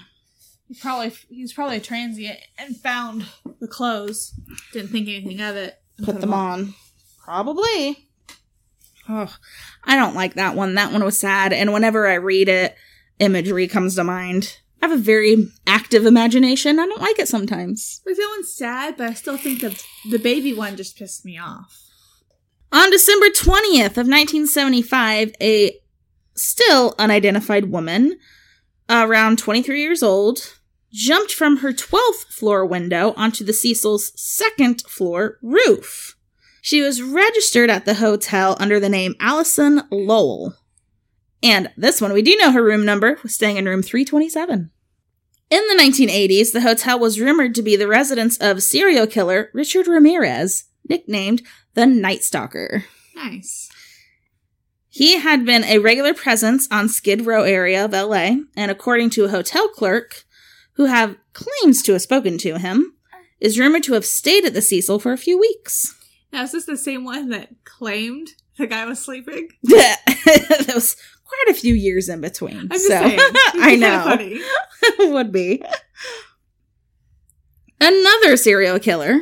[0.66, 3.26] He probably he was probably a transient and found
[3.60, 4.32] the clothes.
[4.72, 5.78] Didn't think anything of it.
[5.98, 6.72] and Put them on.
[7.22, 8.08] Probably.
[9.10, 9.36] Oh,
[9.84, 10.74] I don't like that one.
[10.74, 11.52] That one was sad.
[11.52, 12.76] And whenever I read it,
[13.18, 14.56] imagery comes to mind.
[14.80, 16.78] I have a very active imagination.
[16.78, 18.00] I don't like it sometimes.
[18.06, 21.38] Like that one's sad, but I still think that the baby one just pissed me
[21.38, 21.78] off.
[22.72, 25.79] On December 20th of 1975, a
[26.40, 28.18] still unidentified woman,
[28.88, 30.56] around 23 years old,
[30.92, 36.16] jumped from her 12th floor window onto the Cecil's second floor roof.
[36.62, 40.56] She was registered at the hotel under the name Allison Lowell.
[41.42, 44.70] And this one, we do know her room number, was staying in room 327.
[45.50, 49.86] In the 1980s, the hotel was rumored to be the residence of serial killer Richard
[49.86, 51.42] Ramirez, nicknamed
[51.74, 52.84] the Night Stalker.
[53.16, 53.69] Nice.
[54.92, 59.24] He had been a regular presence on Skid Row area of LA, and according to
[59.24, 60.24] a hotel clerk
[60.72, 62.94] who have claims to have spoken to him,
[63.40, 65.96] is rumored to have stayed at the Cecil for a few weeks.
[66.32, 69.48] Now is this the same one that claimed the guy was sleeping?
[69.62, 72.58] Yeah, that was quite a few years in between.
[72.58, 73.18] I'm just so saying.
[73.54, 74.02] I know.
[74.04, 74.40] funny.
[75.12, 75.62] would be.
[77.80, 79.20] Another serial killer,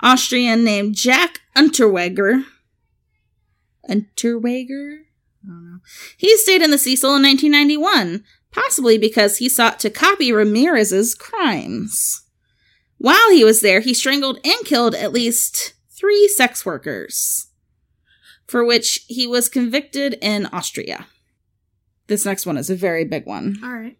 [0.00, 2.44] Austrian named Jack Unterweger.
[3.88, 5.02] Unterweger?
[5.44, 5.78] I don't know.
[6.16, 12.22] He stayed in the Cecil in 1991, possibly because he sought to copy Ramirez's crimes.
[12.98, 17.48] While he was there, he strangled and killed at least three sex workers,
[18.46, 21.06] for which he was convicted in Austria.
[22.06, 23.58] This next one is a very big one.
[23.64, 23.98] All right.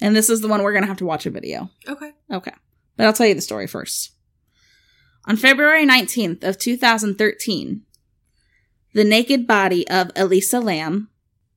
[0.00, 1.70] And this is the one we're going to have to watch a video.
[1.88, 2.12] Okay.
[2.30, 2.52] Okay.
[2.96, 4.10] But I'll tell you the story first.
[5.26, 7.82] On February 19th of 2013,
[8.94, 11.08] the naked body of Elisa Lam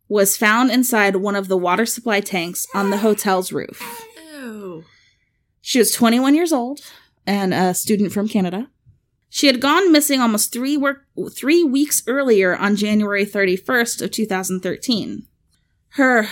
[0.09, 4.05] was found inside one of the water supply tanks on the hotel's roof.
[4.33, 4.83] Ew.
[5.61, 6.81] She was 21 years old
[7.25, 8.69] and a student from Canada.
[9.29, 15.27] She had gone missing almost three work, three weeks earlier on January 31st of 2013.
[15.89, 16.23] Her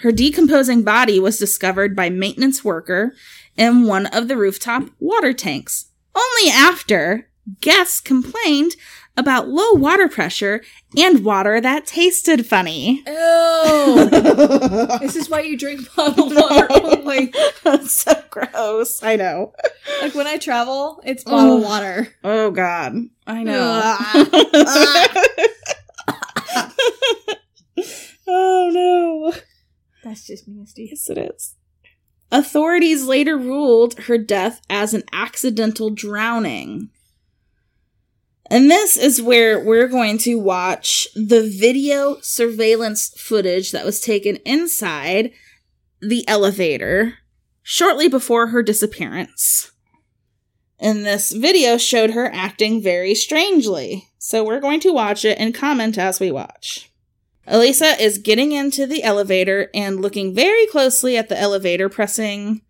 [0.00, 3.14] her decomposing body was discovered by maintenance worker
[3.56, 5.86] in one of the rooftop water tanks.
[6.14, 7.28] Only after
[7.60, 8.76] guests complained
[9.16, 10.62] about low water pressure
[10.96, 13.02] and water that tasted funny.
[13.06, 14.10] Ew.
[15.00, 17.32] this is why you drink bottled water oh only.
[17.64, 19.02] That's so gross.
[19.02, 19.52] I know.
[20.02, 21.68] Like when I travel, it's bottled Ugh.
[21.68, 22.08] water.
[22.24, 22.94] Oh God,
[23.26, 23.96] I know.
[28.28, 29.32] oh no.
[30.04, 30.88] That's just nasty.
[30.90, 31.54] Yes, it is.
[32.30, 36.90] Authorities later ruled her death as an accidental drowning.
[38.48, 44.36] And this is where we're going to watch the video surveillance footage that was taken
[44.44, 45.32] inside
[46.00, 47.14] the elevator
[47.62, 49.72] shortly before her disappearance.
[50.78, 54.08] And this video showed her acting very strangely.
[54.18, 56.90] So we're going to watch it and comment as we watch.
[57.46, 62.62] Elisa is getting into the elevator and looking very closely at the elevator, pressing.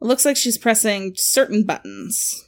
[0.00, 2.45] It looks like she's pressing certain buttons.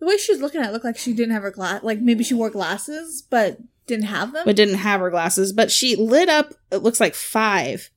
[0.00, 1.82] The way she was looking at it looked like she didn't have her glass.
[1.82, 4.42] Like maybe she wore glasses, but didn't have them.
[4.44, 5.52] but didn't have her glasses.
[5.52, 7.90] But she lit up, it looks like five.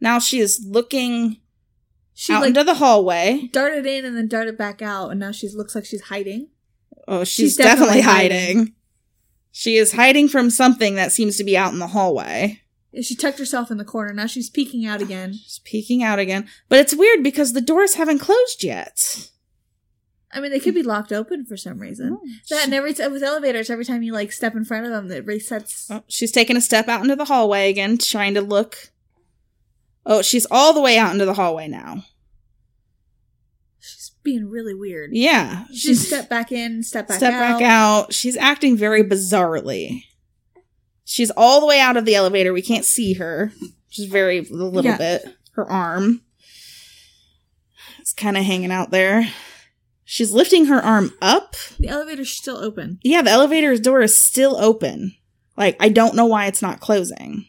[0.00, 1.40] Now she is looking
[2.14, 3.48] she out like into the hallway.
[3.52, 6.48] darted in and then darted back out, and now she looks like she's hiding.
[7.06, 8.56] Oh, she's, She's definitely, definitely hiding.
[8.58, 8.74] hiding.
[9.52, 12.60] She is hiding from something that seems to be out in the hallway.
[13.02, 14.12] She tucked herself in the corner.
[14.12, 15.32] Now she's peeking out again.
[15.34, 16.48] She's peeking out again.
[16.68, 19.30] But it's weird because the doors haven't closed yet.
[20.34, 22.18] I mean, they could be locked open for some reason.
[22.50, 25.10] That and every time with elevators, every time you like step in front of them,
[25.10, 25.86] it resets.
[25.90, 28.76] Oh, she's taking a step out into the hallway again, trying to look.
[30.04, 32.04] Oh, she's all the way out into the hallway now.
[33.78, 35.10] She's being really weird.
[35.12, 35.66] Yeah.
[35.68, 37.58] She's She's step back in, step back step out.
[37.60, 38.12] back out.
[38.12, 40.02] She's acting very bizarrely.
[41.04, 42.52] She's all the way out of the elevator.
[42.52, 43.52] We can't see her.
[43.90, 44.96] Just very a little Yeah.
[44.96, 45.36] bit.
[45.52, 46.22] Her arm.
[48.00, 49.28] It's kind of hanging out there.
[50.04, 51.56] She's lifting her arm up.
[51.78, 52.98] The elevator's still open.
[53.02, 55.14] Yeah, the elevator's door is still open.
[55.56, 57.46] Like, I don't know why it's not closing.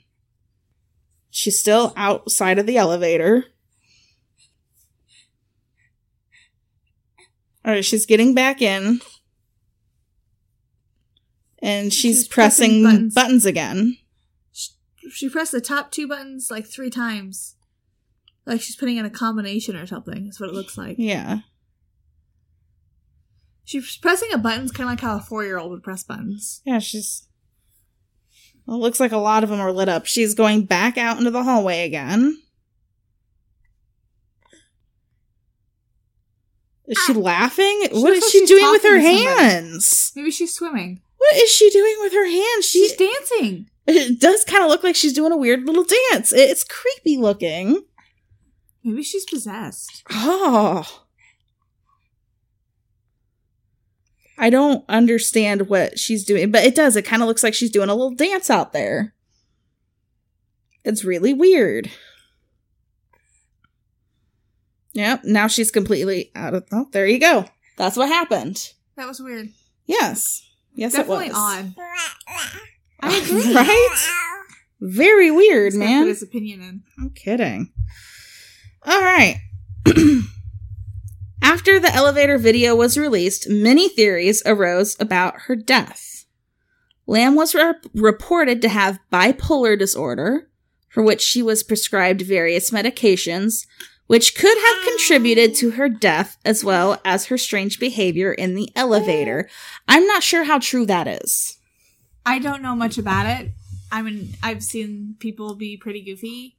[1.29, 3.45] She's still outside of the elevator.
[7.65, 9.01] All right, she's getting back in.
[11.61, 13.13] And she's, She's pressing pressing, buttons.
[13.15, 13.45] buttons.
[13.45, 13.97] again.
[15.11, 17.55] She pressed the top two buttons like three times.
[18.45, 20.25] Like she's putting in a combination or something.
[20.25, 20.97] That's what it looks like.
[20.99, 21.39] Yeah.
[23.65, 26.61] She's pressing a buttons kind of like how a four year old would press buttons.
[26.65, 27.27] Yeah, she's.
[28.65, 30.05] Well, it looks like a lot of them are lit up.
[30.05, 32.41] She's going back out into the hallway again.
[36.87, 37.17] Is she ah.
[37.17, 37.79] laughing?
[37.91, 39.43] what looks is she doing with her talking to somebody.
[39.43, 40.11] hands?
[40.15, 41.01] Maybe she's swimming.
[41.17, 42.65] What is she doing with her hands?
[42.65, 43.69] She She's dancing.
[43.87, 46.31] it does kind of look like she's doing a weird little dance.
[46.31, 47.83] It's creepy looking.
[48.83, 50.03] Maybe she's possessed.
[50.11, 51.04] Oh.
[54.37, 56.95] I don't understand what she's doing, but it does.
[56.95, 59.13] It kind of looks like she's doing a little dance out there.
[60.83, 61.89] It's really weird.
[64.93, 66.65] Yep, now she's completely out of.
[66.71, 67.45] Oh, there you go.
[67.77, 68.71] That's what happened.
[68.95, 69.49] That was weird.
[69.85, 70.41] Yes.
[70.73, 71.37] Yes, Definitely it was.
[71.37, 71.73] odd.
[73.01, 73.53] I agree.
[73.53, 74.09] right?
[74.81, 76.03] Very weird, He's man.
[76.03, 76.83] Put his opinion in.
[76.99, 77.71] I'm kidding.
[78.83, 79.41] All right.
[81.45, 86.25] After the elevator video was released, many theories arose about her death.
[87.05, 90.49] Lam was rep- reported to have bipolar disorder,
[90.89, 93.67] for which she was prescribed various medications,
[94.07, 98.71] which could have contributed to her death as well as her strange behavior in the
[98.75, 99.47] elevator.
[99.87, 101.59] I'm not sure how true that is.
[102.25, 103.51] I don't know much about it.
[103.91, 106.57] I mean, I've seen people be pretty goofy,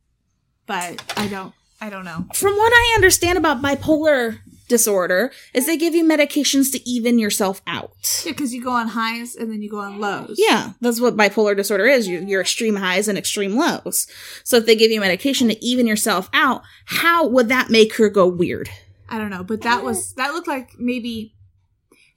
[0.65, 1.53] but I don't.
[1.81, 2.25] I don't know.
[2.35, 4.39] From what I understand about bipolar
[4.69, 7.93] disorder, is they give you medications to even yourself out.
[8.25, 10.37] Yeah, because you go on highs and then you go on lows.
[10.39, 12.09] Yeah, that's what bipolar disorder is.
[12.09, 14.07] You, your extreme highs and extreme lows.
[14.45, 18.09] So if they give you medication to even yourself out, how would that make her
[18.09, 18.69] go weird?
[19.09, 21.33] I don't know, but that was that looked like maybe.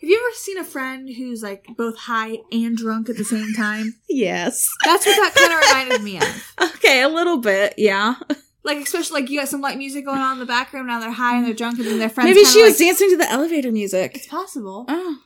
[0.02, 3.54] Have you ever seen a friend who's like both high and drunk at the same
[3.54, 3.96] time?
[4.12, 4.68] Yes.
[4.86, 6.74] That's what that kind of reminded me of.
[6.76, 8.16] Okay, a little bit, yeah.
[8.64, 10.88] Like especially like you got some light music going on in the background.
[10.88, 12.30] Now they're high and they're drunk, and then their friends.
[12.30, 14.16] Maybe she was like, dancing to the elevator music.
[14.16, 15.18] It's possible, Oh,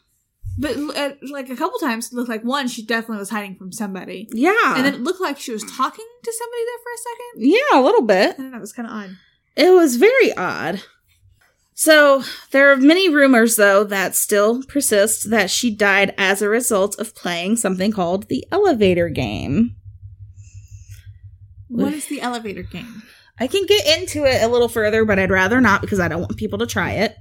[0.58, 3.72] but uh, like a couple times, it looked like one she definitely was hiding from
[3.72, 4.76] somebody, yeah.
[4.76, 7.52] and then it looked like she was talking to somebody there for a second.
[7.52, 8.36] yeah, a little bit.
[8.38, 8.58] I don't know.
[8.58, 9.18] It was kind of odd.
[9.56, 10.82] It was very odd.
[11.76, 17.00] So, there are many rumors, though, that still persist that she died as a result
[17.00, 19.76] of playing something called the elevator game.
[21.68, 23.02] What is the elevator game?
[23.44, 26.22] I can get into it a little further, but I'd rather not because I don't
[26.22, 27.18] want people to try it.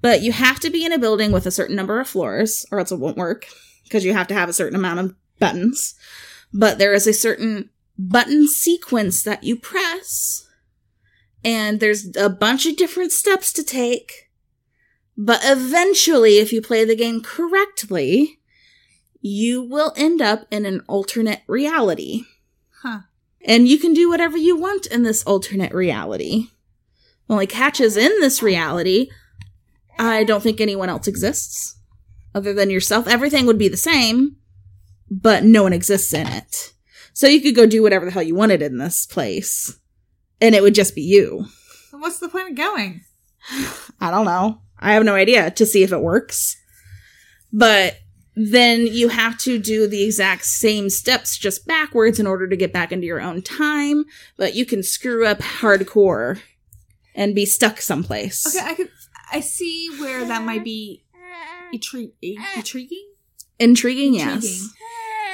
[0.00, 2.78] But you have to be in a building with a certain number of floors, or
[2.78, 3.46] else it won't work.
[3.90, 5.96] because you have to have a certain amount of buttons.
[6.52, 10.46] But there is a certain button sequence that you press,
[11.44, 14.30] and there's a bunch of different steps to take.
[15.16, 18.38] But eventually, if you play the game correctly,
[19.20, 22.22] you will end up in an alternate reality.
[22.82, 23.00] Huh.
[23.50, 26.50] And you can do whatever you want in this alternate reality.
[27.28, 29.08] Only catches in this reality,
[29.98, 31.76] I don't think anyone else exists
[32.32, 33.08] other than yourself.
[33.08, 34.36] Everything would be the same,
[35.10, 36.72] but no one exists in it.
[37.12, 39.76] So you could go do whatever the hell you wanted in this place,
[40.40, 41.46] and it would just be you.
[41.90, 43.00] What's the point of going?
[44.00, 44.62] I don't know.
[44.78, 46.56] I have no idea to see if it works.
[47.52, 47.98] But
[48.34, 52.72] then you have to do the exact same steps just backwards in order to get
[52.72, 54.04] back into your own time.
[54.36, 56.40] But you can screw up hardcore
[57.14, 58.46] and be stuck someplace.
[58.46, 58.90] Okay, I could.
[59.32, 61.04] I see where that might be
[61.72, 62.12] intri-
[62.56, 63.06] intriguing.
[63.58, 64.34] Intriguing, yes.
[64.34, 64.68] Intriguing.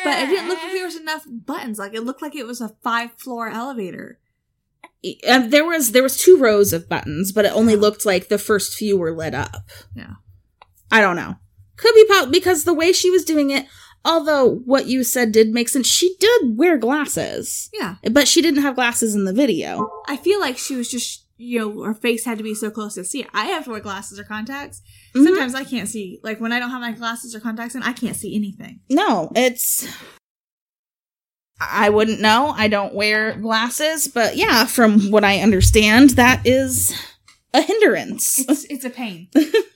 [0.04, 1.78] But it didn't look like there was enough buttons.
[1.78, 4.18] Like it looked like it was a five floor elevator.
[5.26, 8.28] And uh, there was there was two rows of buttons, but it only looked like
[8.28, 9.70] the first few were lit up.
[9.94, 10.14] Yeah.
[10.90, 11.36] I don't know.
[11.76, 13.66] Could be po- because the way she was doing it.
[14.04, 17.96] Although what you said did make sense, she did wear glasses, Yeah.
[18.12, 19.90] but she didn't have glasses in the video.
[20.06, 22.94] I feel like she was just, you know, her face had to be so close
[22.94, 23.28] to see it.
[23.34, 24.80] I have to wear glasses or contacts.
[25.14, 25.24] Mhm.
[25.24, 26.20] Sometimes I can't see.
[26.22, 28.78] Like when I don't have my glasses or contacts in, I can't see anything.
[28.88, 29.88] No, it's.
[31.60, 32.52] I wouldn't know.
[32.56, 36.92] I don't wear glasses, but yeah, from what I understand, that is
[37.54, 38.38] a hindrance.
[38.48, 39.28] It's it's a pain.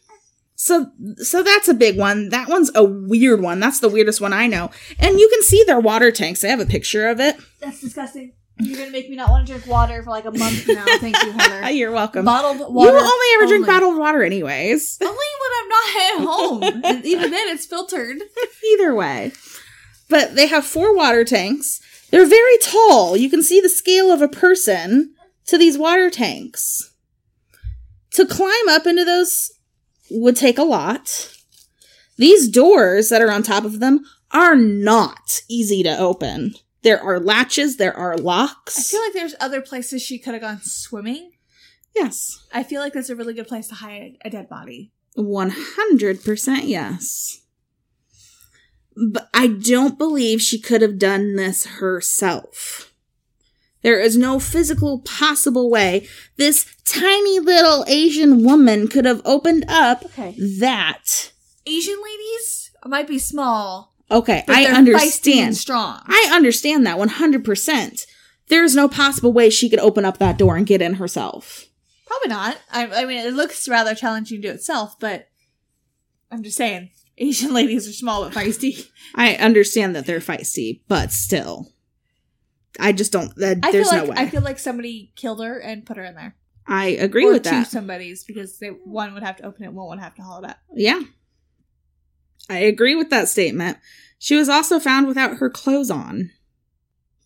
[0.63, 2.29] So so that's a big one.
[2.29, 3.61] That one's a weird one.
[3.61, 4.71] That's the weirdest one I know.
[4.99, 6.45] And you can see their water tanks.
[6.45, 7.39] I have a picture of it.
[7.61, 8.35] That's disgusting.
[8.59, 10.85] You're gonna make me not want to drink water for like a month now.
[10.99, 11.71] Thank you, Heather.
[11.71, 12.27] You're welcome.
[12.27, 12.91] Bottled water.
[12.91, 14.99] you will only ever drink bottled water anyways.
[15.03, 17.03] Only when I'm not at home.
[17.07, 18.19] Even then, it's filtered.
[18.75, 19.33] Either way.
[20.11, 21.81] But they have four water tanks.
[22.11, 23.17] They're very tall.
[23.17, 25.15] You can see the scale of a person
[25.47, 26.93] to these water tanks.
[28.11, 29.53] To climb up into those
[30.11, 31.33] would take a lot.
[32.17, 36.55] These doors that are on top of them are not easy to open.
[36.83, 38.79] There are latches, there are locks.
[38.79, 41.33] I feel like there's other places she could have gone swimming.
[41.95, 42.47] yes.
[42.53, 44.93] I feel like that's a really good place to hide a dead body.
[45.17, 47.43] 100% yes.
[48.97, 52.90] But I don't believe she could have done this herself.
[53.83, 56.07] There is no physical possible way
[56.37, 60.35] this tiny little Asian woman could have opened up Okay.
[60.59, 61.33] that.
[61.67, 65.57] Asian ladies might be small, Okay, I understand.
[65.57, 66.01] strong.
[66.07, 68.07] I understand that 100%.
[68.49, 71.67] There's no possible way she could open up that door and get in herself.
[72.07, 72.59] Probably not.
[72.73, 75.29] I, I mean, it looks rather challenging to itself, but
[76.33, 78.89] I'm just saying, Asian ladies are small but feisty.
[79.15, 81.71] I understand that they're feisty, but still.
[82.81, 83.35] I just don't.
[83.37, 84.17] That, I there's feel no way.
[84.17, 86.37] I feel like somebody killed her and put her in there.
[86.67, 87.67] I agree or with two that.
[87.69, 90.51] somebody's because they one would have to open it, one would have to haul it
[90.51, 90.59] up.
[90.75, 91.01] Yeah.
[92.49, 93.79] I agree with that statement.
[94.19, 96.31] She was also found without her clothes on.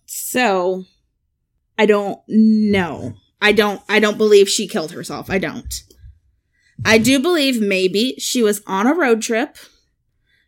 [0.06, 0.84] So
[1.78, 3.14] I don't know.
[3.40, 5.28] I don't I don't believe she killed herself.
[5.28, 5.82] I don't.
[6.84, 9.56] I do believe maybe she was on a road trip.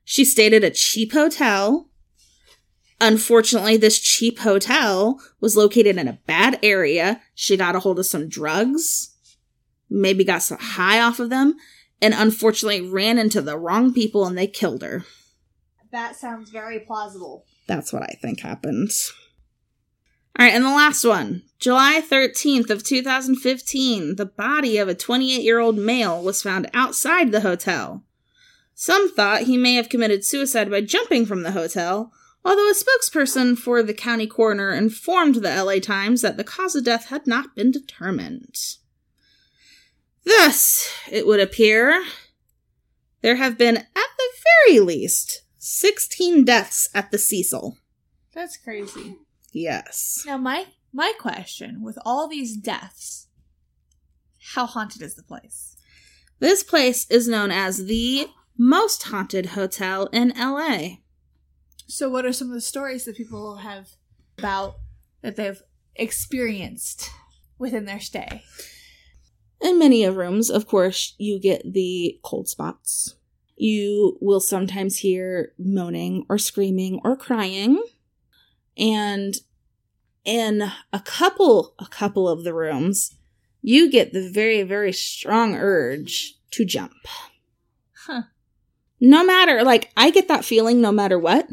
[0.05, 1.89] She stayed at a cheap hotel.
[3.01, 7.21] Unfortunately, this cheap hotel was located in a bad area.
[7.35, 9.15] She got a hold of some drugs,
[9.91, 11.57] maybe got some high off of them,
[12.01, 15.05] and unfortunately ran into the wrong people and they killed her.
[15.93, 17.45] That sounds very plausible.
[17.67, 18.91] That's what I think happened.
[20.39, 21.43] All right, and the last one.
[21.59, 28.05] July 13th of 2015, the body of a 28-year-old male was found outside the hotel.
[28.75, 32.13] Some thought he may have committed suicide by jumping from the hotel,
[32.47, 36.85] although a spokesperson for the county coroner informed the LA Times that the cause of
[36.85, 38.55] death had not been determined.
[40.25, 42.05] Thus, it would appear
[43.21, 44.29] there have been, at the
[44.67, 47.79] very least, 16 deaths at the Cecil.
[48.33, 49.17] That's crazy.
[49.53, 50.23] Yes.
[50.27, 53.27] Now, my my question with all these deaths,
[54.55, 55.77] how haunted is the place?
[56.39, 60.99] This place is known as the most haunted hotel in LA.
[61.87, 63.91] So, what are some of the stories that people have
[64.39, 64.77] about
[65.23, 65.63] that they've
[65.95, 67.11] experienced
[67.59, 68.43] within their stay?
[69.61, 73.15] In many of rooms, of course, you get the cold spots.
[73.57, 77.83] You will sometimes hear moaning or screaming or crying.
[78.77, 79.35] And
[80.25, 83.15] in a couple a couple of the rooms,
[83.63, 86.93] you get the very very strong urge to jump.
[88.07, 88.23] Huh.
[89.01, 91.49] No matter, like, I get that feeling no matter what.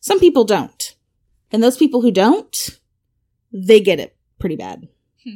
[0.00, 0.94] Some people don't.
[1.50, 2.78] And those people who don't,
[3.52, 4.88] they get it pretty bad.
[5.24, 5.34] Hmm.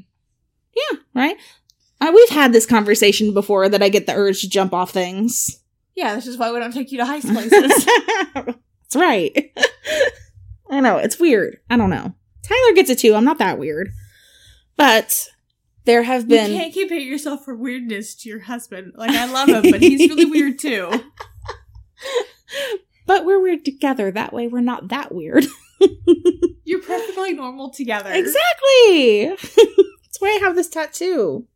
[0.76, 1.36] Yeah, right?
[2.00, 5.62] Uh, we've had this conversation before that I get the urge to jump off things.
[5.94, 7.86] Yeah, this is why we don't take you to heist places.
[8.34, 9.52] That's right.
[10.70, 11.58] I know, it's weird.
[11.70, 12.14] I don't know.
[12.42, 13.14] Tyler gets it too.
[13.14, 13.90] I'm not that weird.
[14.76, 15.28] But
[15.84, 16.50] there have been.
[16.50, 18.92] you can't compare yourself for weirdness to your husband.
[18.96, 20.90] Like I love him, but he's really weird too.
[23.12, 24.10] But we're weird together.
[24.10, 25.44] That way we're not that weird.
[26.64, 28.10] You're perfectly normal together.
[28.10, 29.26] exactly.
[29.36, 31.46] That's why I have this tattoo.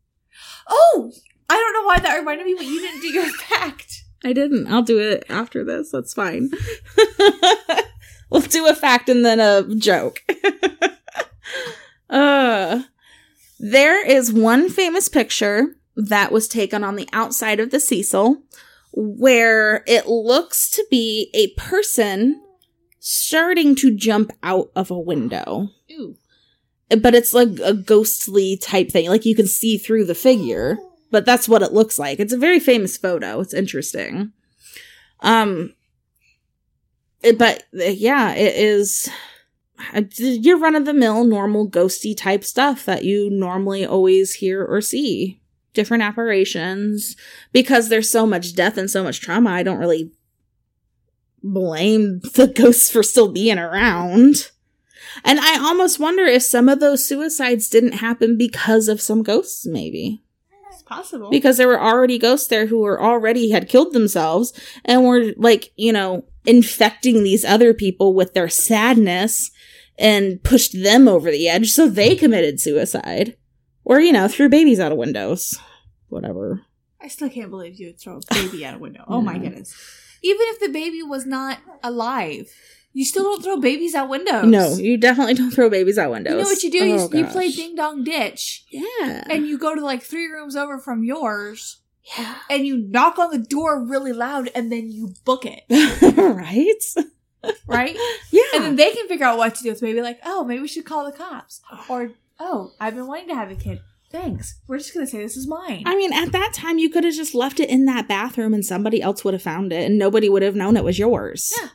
[0.68, 1.12] Oh,
[1.48, 4.04] I don't know why that reminded me, but you didn't do your fact.
[4.22, 4.66] I didn't.
[4.66, 5.90] I'll do it after this.
[5.92, 6.50] That's fine.
[8.28, 10.22] we'll do a fact and then a joke.
[12.10, 12.82] uh,
[13.58, 18.42] there is one famous picture that was taken on the outside of the Cecil
[18.96, 22.42] where it looks to be a person
[22.98, 25.68] starting to jump out of a window.
[27.00, 29.08] But it's like a ghostly type thing.
[29.08, 30.78] Like you can see through the figure
[31.12, 32.18] but that's what it looks like.
[32.18, 33.40] It's a very famous photo.
[33.40, 34.32] It's interesting.
[35.20, 35.74] Um,
[37.22, 39.08] it- but yeah, it is
[39.94, 44.64] uh, your run of the mill, normal ghosty type stuff that you normally always hear
[44.64, 45.40] or see.
[45.76, 47.16] Different apparitions
[47.52, 49.50] because there's so much death and so much trauma.
[49.50, 50.10] I don't really
[51.42, 54.50] blame the ghosts for still being around.
[55.22, 59.66] And I almost wonder if some of those suicides didn't happen because of some ghosts,
[59.66, 60.22] maybe
[60.72, 61.28] It's possible.
[61.30, 64.52] because there were already ghosts there who were already had killed themselves
[64.84, 69.50] and were like you know infecting these other people with their sadness
[69.98, 73.36] and pushed them over the edge so they committed suicide
[73.86, 75.58] or you know threw babies out of windows
[76.08, 76.60] whatever
[77.00, 79.04] I still can't believe you would throw a baby out a window.
[79.06, 79.74] Oh my goodness.
[80.22, 82.50] Even if the baby was not alive,
[82.94, 84.46] you still don't throw babies out windows.
[84.46, 86.84] no you definitely don't throw babies out windows You know what you do?
[86.84, 87.32] You, Oh, you gosh.
[87.32, 91.80] play ding dong ditch, yeah and you go to like three rooms over from yours,
[92.16, 95.62] yeah and you knock on the door really loud, and then you book it,
[96.16, 97.06] right
[97.68, 97.96] right?
[98.32, 100.00] yeah And then they can figure out what to do with the baby.
[100.02, 103.50] Like, oh, maybe we should call the cops, or oh, I've been wanting to have
[103.50, 103.80] a kid.
[104.10, 104.60] Thanks.
[104.68, 105.82] We're just gonna say this is mine.
[105.84, 108.64] I mean, at that time, you could have just left it in that bathroom and
[108.64, 111.52] somebody else would have found it and nobody would have known it was yours.
[111.60, 111.68] Yeah.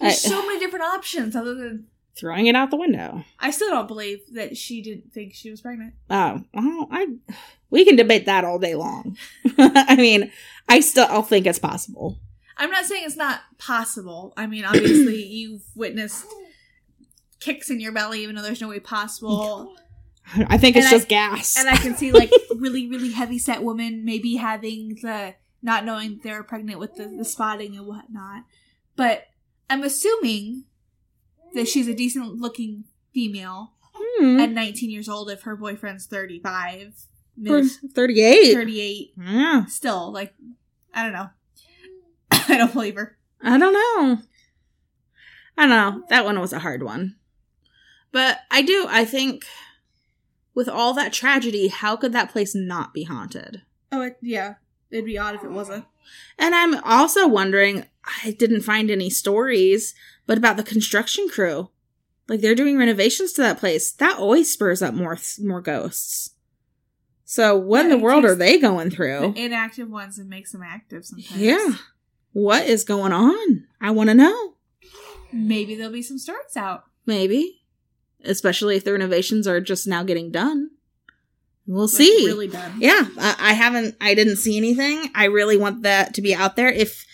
[0.00, 1.86] There's I- so many different options other than.
[2.14, 3.24] Throwing it out the window.
[3.40, 5.94] I still don't believe that she didn't think she was pregnant.
[6.10, 7.06] Oh, well, I,
[7.70, 9.16] we can debate that all day long.
[9.58, 10.30] I mean,
[10.68, 12.18] I still, I'll think it's possible.
[12.58, 14.34] I'm not saying it's not possible.
[14.36, 16.26] I mean, obviously, you've witnessed
[17.42, 19.74] kicks in your belly, even though there's no way possible.
[20.34, 21.56] I think it's And I- just gas.
[21.58, 26.20] And I can see like really, really heavy set women maybe having the not knowing
[26.22, 28.44] they're pregnant with the, the spotting and whatnot.
[28.96, 29.26] But
[29.70, 30.64] I'm assuming
[31.54, 34.40] that she's a decent looking female Hmm.
[34.40, 36.94] at 19 years old if her boyfriend's 35,
[37.36, 38.54] mid 38.
[38.54, 39.12] 38.
[39.20, 39.64] Yeah.
[39.66, 40.32] Still, like,
[40.94, 41.28] I don't know.
[42.30, 43.18] I don't believe her.
[43.42, 44.18] I don't know.
[45.58, 45.68] I don't
[46.00, 46.04] know.
[46.08, 47.16] That one was a hard one.
[48.12, 49.44] But I do, I think,
[50.54, 53.62] with all that tragedy, how could that place not be haunted?
[53.90, 54.54] Oh, it, yeah.
[54.90, 55.86] It'd be odd if it wasn't.
[56.38, 57.86] And I'm also wondering,
[58.24, 59.94] I didn't find any stories,
[60.26, 61.70] but about the construction crew.
[62.28, 63.90] Like they're doing renovations to that place.
[63.92, 66.30] That always spurs up more more ghosts.
[67.24, 69.32] So what in the world are they going through?
[69.34, 71.40] The inactive ones and makes them active sometimes.
[71.40, 71.72] Yeah.
[72.32, 73.66] What is going on?
[73.80, 74.54] I want to know.
[75.32, 76.84] Maybe there'll be some stories out.
[77.06, 77.61] Maybe.
[78.24, 80.70] Especially if the renovations are just now getting done.
[81.66, 82.26] We'll Like, see.
[82.26, 82.74] Really done.
[82.78, 85.10] Yeah, I, I haven't, I didn't see anything.
[85.14, 86.68] I really want that to be out there.
[86.68, 87.06] If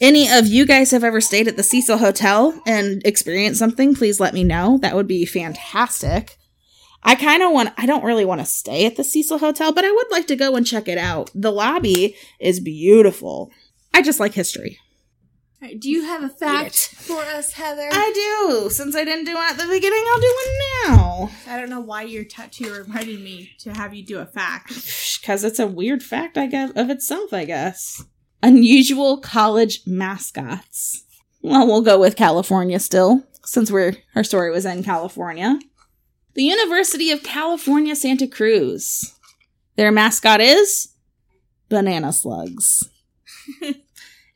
[0.00, 4.20] any of you guys have ever stayed at the Cecil Hotel and experienced something, please
[4.20, 4.78] let me know.
[4.82, 6.36] That would be fantastic.
[7.02, 9.84] I kind of want, I don't really want to stay at the Cecil Hotel, but
[9.84, 11.30] I would like to go and check it out.
[11.34, 13.50] The lobby is beautiful.
[13.92, 14.78] I just like history.
[15.64, 17.88] Right, do you have a fact for us, Heather?
[17.90, 18.68] I do.
[18.68, 20.58] Since I didn't do it at the beginning, I'll do one
[20.98, 21.30] now.
[21.48, 24.74] I don't know why your tattoo reminded me to have you do a fact.
[25.18, 28.04] Because it's a weird fact, I guess, of itself, I guess.
[28.42, 31.02] Unusual college mascots.
[31.40, 35.58] Well, we'll go with California still, since we're our story was in California.
[36.34, 39.14] The University of California, Santa Cruz.
[39.76, 40.88] Their mascot is
[41.70, 42.86] banana slugs.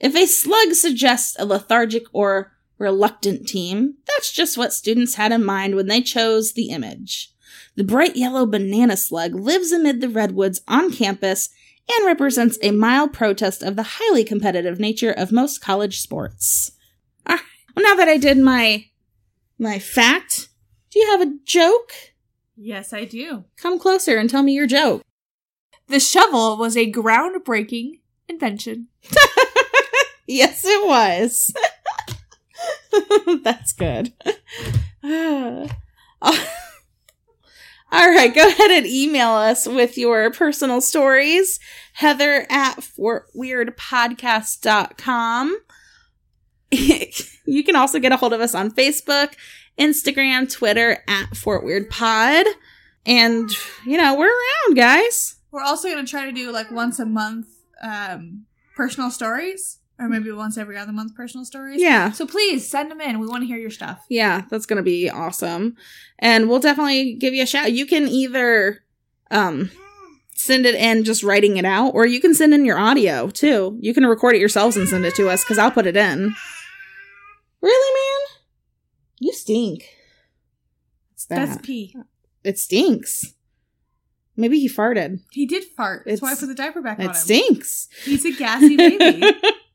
[0.00, 5.44] if a slug suggests a lethargic or reluctant team, that's just what students had in
[5.44, 7.32] mind when they chose the image.
[7.74, 11.50] The bright yellow banana slug lives amid the redwoods on campus
[11.90, 16.72] and represents a mild protest of the highly competitive nature of most college sports.
[17.28, 17.40] Right.
[17.74, 18.86] Well, now that I did my
[19.58, 20.48] my fact,
[20.90, 21.92] do you have a joke?
[22.56, 23.44] Yes, I do.
[23.56, 25.02] Come closer and tell me your joke.
[25.88, 28.88] The shovel was a groundbreaking invention.
[30.28, 31.52] yes, it was.
[33.42, 34.12] That's good.
[37.90, 41.58] All right, go ahead and email us with your personal stories.
[41.94, 45.58] Heather at fortweirdpodcast.com.
[46.70, 49.32] you can also get a hold of us on Facebook,
[49.78, 52.44] Instagram, Twitter at Fort Weird Pod.
[53.06, 53.48] And,
[53.86, 55.36] you know, we're around, guys.
[55.50, 57.46] We're also going to try to do like once a month
[57.82, 58.44] um,
[58.76, 61.80] personal stories, or maybe once every other month personal stories.
[61.80, 62.12] Yeah.
[62.12, 63.18] So please send them in.
[63.18, 64.04] We want to hear your stuff.
[64.08, 65.76] Yeah, that's going to be awesome.
[66.18, 67.72] And we'll definitely give you a shout.
[67.72, 68.82] You can either
[69.30, 69.70] um
[70.34, 73.76] send it in just writing it out or you can send in your audio too.
[73.80, 76.34] You can record it yourselves and send it to us cuz I'll put it in.
[77.60, 78.38] Really, man?
[79.18, 79.84] You stink.
[81.10, 81.46] What's that?
[81.46, 81.96] That's pee.
[82.44, 83.34] it stinks.
[84.36, 85.18] Maybe he farted.
[85.32, 86.04] He did fart.
[86.06, 87.88] That's why I put the diaper back on It stinks.
[88.04, 89.36] He's a gassy baby.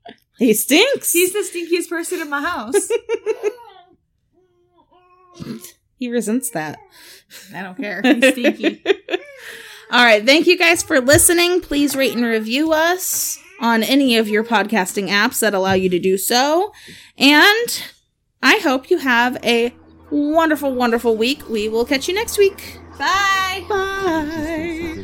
[0.43, 1.11] he stinks.
[1.11, 2.89] He's the stinkiest person in my house.
[5.97, 6.79] he resents that.
[7.55, 8.01] I don't care.
[8.03, 8.83] He's stinky.
[9.91, 10.25] All right.
[10.25, 11.61] Thank you guys for listening.
[11.61, 15.99] Please rate and review us on any of your podcasting apps that allow you to
[15.99, 16.71] do so.
[17.17, 17.83] And
[18.41, 19.73] I hope you have a
[20.11, 21.47] wonderful, wonderful week.
[21.49, 22.79] We will catch you next week.
[22.97, 23.65] Bye.
[23.69, 25.03] Bye.